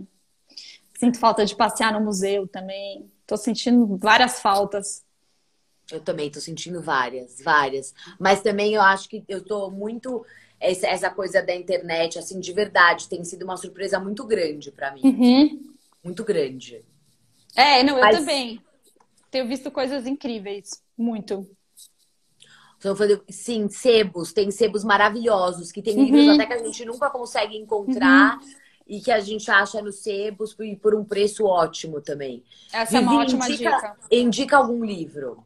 [0.99, 3.11] Sinto falta de passear no museu também.
[3.27, 5.05] Tô sentindo várias faltas.
[5.91, 7.95] Eu também tô sentindo várias, várias.
[8.18, 10.24] Mas também eu acho que eu tô muito
[10.61, 15.03] essa coisa da internet, assim, de verdade, tem sido uma surpresa muito grande para mim.
[15.05, 15.74] Uhum.
[16.03, 16.82] Muito grande.
[17.55, 18.18] É, não, eu Mas...
[18.18, 18.61] também.
[19.30, 20.82] Tenho visto coisas incríveis.
[20.97, 21.47] Muito.
[23.28, 24.32] Sim, sebos.
[24.32, 26.05] Tem sebos maravilhosos, que tem uhum.
[26.05, 28.39] livros até que a gente nunca consegue encontrar.
[28.39, 28.66] Uhum.
[28.89, 32.45] E que a gente acha nos sebos e por um preço ótimo também.
[32.72, 33.97] Essa Vivi, é uma ótima indica, dica.
[34.12, 35.45] Indica algum livro.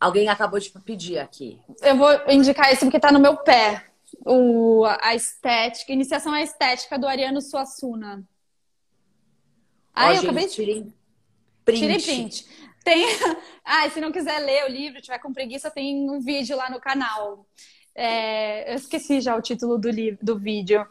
[0.00, 1.58] Alguém acabou de pedir aqui.
[1.82, 3.86] Eu vou indicar esse porque tá no meu pé.
[4.24, 8.24] O, a estética, iniciação à estética do Ariano Suassuna.
[9.94, 10.54] Ah, eu acabei de.
[10.54, 10.92] Tirei
[11.64, 11.80] print.
[11.80, 12.46] Tirei print.
[12.84, 13.06] Tem.
[13.68, 16.78] Ah, se não quiser ler o livro, tiver com preguiça, tem um vídeo lá no
[16.78, 17.44] canal.
[17.92, 18.70] É...
[18.70, 20.86] Eu esqueci já o título do, livro, do vídeo.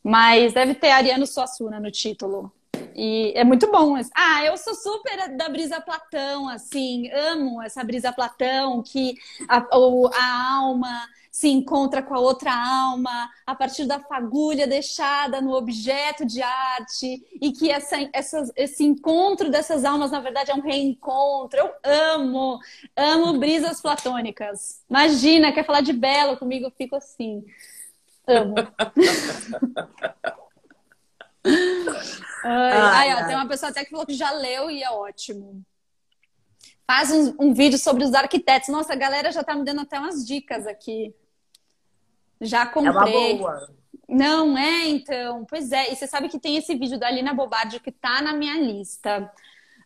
[0.00, 2.52] Mas deve ter Ariano Suassuna no título.
[2.94, 3.94] E é muito bom.
[4.14, 9.14] Ah, eu sou super da brisa Platão, assim, amo essa brisa Platão, que
[9.48, 15.52] a, a alma se encontra com a outra alma a partir da fagulha deixada no
[15.54, 20.60] objeto de arte e que essa, essa, esse encontro dessas almas, na verdade, é um
[20.60, 21.58] reencontro.
[21.58, 22.58] Eu amo,
[22.96, 24.82] amo brisas platônicas.
[24.90, 27.44] Imagina, quer falar de belo comigo, eu fico assim.
[28.26, 28.56] Amo.
[32.44, 34.90] ai, ai, ai, ó, tem uma pessoa até que falou que já leu e é
[34.90, 35.64] ótimo.
[36.86, 38.68] Faz um, um, vídeo sobre os arquitetos.
[38.68, 41.14] Nossa, a galera já tá me dando até umas dicas aqui.
[42.40, 42.88] Já comprei.
[42.88, 43.70] É uma boa.
[44.08, 45.44] Não é, então.
[45.44, 45.92] Pois é.
[45.92, 49.32] E você sabe que tem esse vídeo da Lina Bobardi que tá na minha lista.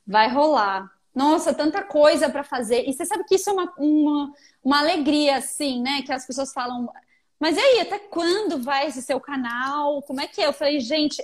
[0.06, 0.90] Vai rolar.
[1.14, 2.88] Nossa, tanta coisa para fazer.
[2.88, 4.32] E você sabe que isso é uma, uma,
[4.62, 6.00] uma alegria, assim, né?
[6.02, 6.90] Que as pessoas falam.
[7.38, 10.00] Mas e aí, até quando vai esse seu canal?
[10.02, 10.46] Como é que é?
[10.46, 11.22] Eu falei, gente,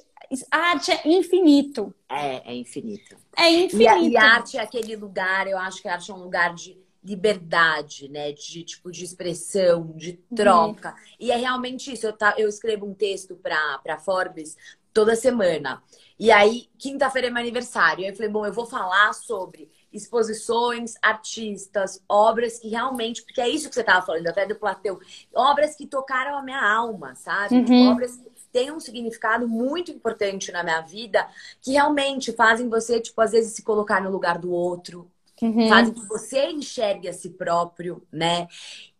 [0.50, 1.94] arte é infinito.
[2.08, 3.16] É, é infinito.
[3.36, 3.82] É infinito.
[3.82, 6.22] E a, e a arte é aquele lugar, eu acho que a arte é um
[6.22, 8.32] lugar de liberdade, né?
[8.32, 10.90] De tipo de expressão, de troca.
[10.90, 10.94] Uhum.
[11.18, 12.06] E é realmente isso.
[12.06, 14.56] Eu, tá, eu escrevo um texto para Forbes
[14.92, 15.82] toda semana.
[16.18, 18.04] E aí, quinta-feira é meu aniversário.
[18.04, 23.48] Aí eu falei, bom, eu vou falar sobre exposições, artistas, obras que realmente, porque é
[23.48, 25.00] isso que você estava falando, até do Platão,
[25.34, 27.56] obras que tocaram a minha alma, sabe?
[27.56, 27.90] Uhum.
[27.90, 31.26] Obras que têm um significado muito importante na minha vida,
[31.60, 35.68] que realmente fazem você, tipo, às vezes se colocar no lugar do outro, uhum.
[35.68, 38.46] fazem que você enxergue a si próprio, né?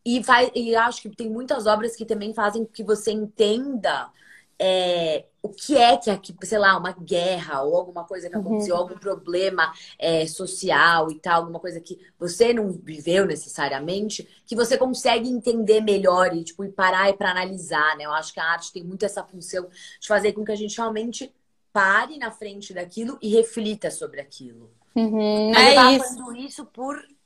[0.04, 4.10] E, faz, e acho que tem muitas obras que também fazem que você entenda
[4.58, 8.74] é, o que é que aqui, sei lá, uma guerra ou alguma coisa que aconteceu,
[8.74, 8.80] uhum.
[8.82, 14.76] algum problema é, social e tal, alguma coisa que você não viveu necessariamente, que você
[14.76, 18.04] consegue entender melhor e, tipo, e parar e para analisar, né?
[18.04, 19.68] Eu acho que a arte tem muito essa função
[19.98, 21.32] de fazer com que a gente realmente
[21.72, 24.70] pare na frente daquilo e reflita sobre aquilo.
[24.94, 26.04] Uhum, Mas é eu tava isso.
[26.04, 26.26] falando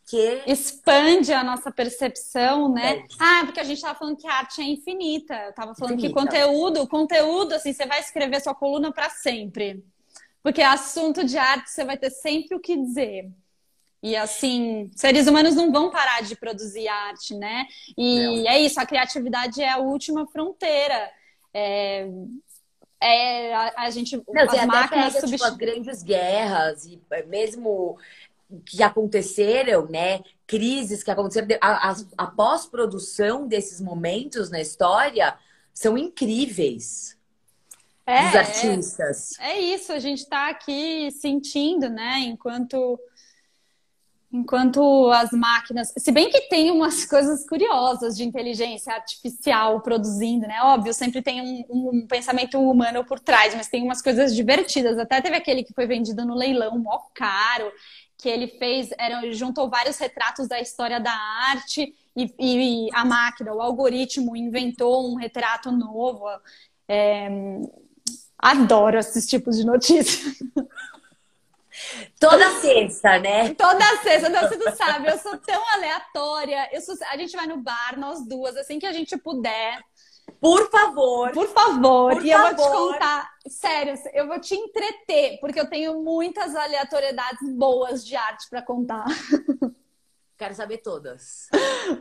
[0.05, 2.99] porque expande a nossa percepção, né?
[2.99, 3.05] É.
[3.19, 5.35] Ah, porque a gente estava falando que a arte é infinita.
[5.35, 6.15] Eu estava falando infinita.
[6.15, 9.83] que conteúdo, conteúdo, assim, você vai escrever sua coluna para sempre.
[10.43, 13.31] Porque assunto de arte você vai ter sempre o que dizer.
[14.03, 17.67] E assim, seres humanos não vão parar de produzir arte, né?
[17.97, 18.51] E não.
[18.51, 21.11] é isso, a criatividade é a última fronteira.
[21.55, 22.07] É,
[23.01, 24.17] é, a, a gente.
[24.17, 25.31] Não, as máquinas pega, substitu...
[25.31, 27.99] tipo, as grandes guerras e é, mesmo
[28.65, 30.21] que aconteceram, né?
[30.47, 35.37] Crises que aconteceram a, a, a pós-produção desses momentos na história
[35.73, 37.17] são incríveis.
[38.07, 39.39] É, dos artistas.
[39.41, 42.19] É, é isso, a gente está aqui sentindo, né?
[42.21, 43.01] Enquanto
[44.37, 50.61] Enquanto as máquinas, se bem que tem umas coisas curiosas de inteligência artificial produzindo, né?
[50.61, 54.99] Óbvio, sempre tem um, um, pensamento humano por trás, mas tem umas coisas divertidas.
[54.99, 57.71] Até teve aquele que foi vendido no leilão, mó caro,
[58.25, 63.53] que ele fez, era, juntou vários retratos da história da arte e, e a máquina,
[63.53, 66.25] o algoritmo inventou um retrato novo.
[66.89, 67.29] É,
[68.39, 70.39] adoro esses tipos de notícias.
[72.19, 73.53] Toda sexta, né?
[73.53, 76.71] Toda sexta, não, você não sabe, eu sou tão aleatória.
[76.73, 79.85] Eu sou, a gente vai no bar, nós duas, assim que a gente puder.
[80.45, 81.33] Por favor.
[81.33, 82.13] Por favor.
[82.13, 82.51] Por e favor.
[82.51, 88.05] eu vou te contar, sério, eu vou te entreter, porque eu tenho muitas aleatoriedades boas
[88.05, 89.07] de arte para contar.
[90.37, 91.49] Quero saber todas.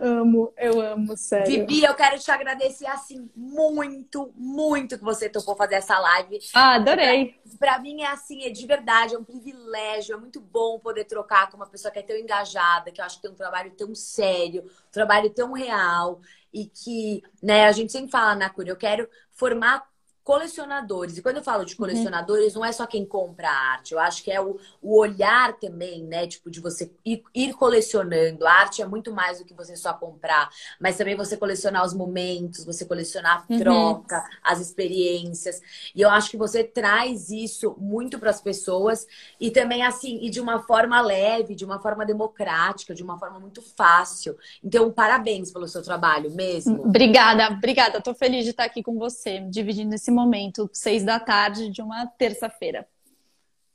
[0.02, 1.46] amo, eu amo, sério.
[1.46, 6.40] Vivi, eu quero te agradecer, assim, muito, muito que você topou fazer essa live.
[6.54, 7.40] Ah, adorei.
[7.60, 11.06] Pra, pra, mim é assim, é de verdade, é um privilégio, é muito bom poder
[11.06, 13.72] trocar com uma pessoa que é tão engajada, que eu acho que tem um trabalho
[13.72, 16.20] tão sério, um trabalho tão real
[16.52, 19.88] e que, né, a gente sempre fala na Cura, eu quero formar
[20.24, 21.18] colecionadores.
[21.18, 21.80] E quando eu falo de uhum.
[21.80, 22.62] colecionadores, uhum.
[22.62, 23.94] não é só quem compra arte.
[23.94, 26.26] Eu acho que é o, o olhar também, né?
[26.26, 28.46] Tipo, de você ir, ir, colecionando.
[28.46, 30.50] A arte é muito mais do que você só comprar,
[30.80, 33.60] mas também você colecionar os momentos, você colecionar a uhum.
[33.60, 34.38] troca, uhum.
[34.44, 35.62] as experiências.
[35.94, 39.06] E eu acho que você traz isso muito para as pessoas
[39.40, 43.40] e também assim, e de uma forma leve, de uma forma democrática, de uma forma
[43.40, 44.38] muito fácil.
[44.64, 46.82] Então, parabéns pelo seu trabalho mesmo.
[46.86, 47.98] Obrigada, obrigada.
[47.98, 52.06] Estou feliz de estar aqui com você, dividindo esse momento, seis da tarde de uma
[52.06, 52.88] terça-feira.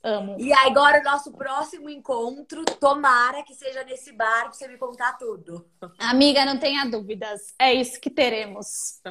[0.01, 0.37] Amo.
[0.39, 5.17] E agora o nosso próximo encontro, tomara que seja nesse bar pra você me contar
[5.17, 5.65] tudo.
[5.97, 7.53] Amiga, não tenha dúvidas.
[7.59, 9.01] É isso que teremos.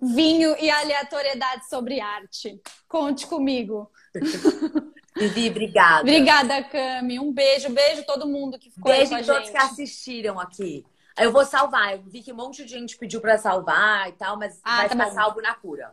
[0.00, 2.60] Vinho e aleatoriedade sobre arte.
[2.88, 3.90] Conte comigo.
[5.16, 6.00] Vivi, obrigada.
[6.00, 7.18] Obrigada, Cami.
[7.18, 10.84] Um beijo, beijo todo mundo que ficou beijo aí com a todos que assistiram aqui.
[11.18, 11.94] Eu vou salvar.
[11.94, 14.88] Eu vi que um monte de gente pediu para salvar e tal, mas ah, vai
[14.88, 15.92] tá ficar salvo na cura.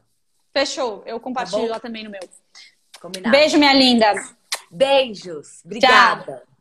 [0.54, 1.04] Fechou.
[1.06, 2.22] Eu compartilho tá lá também no meu.
[3.02, 3.32] Combinado.
[3.32, 4.14] Beijo, minha linda.
[4.72, 5.62] Beijos.
[5.66, 6.38] Obrigada.
[6.38, 6.55] Tchau.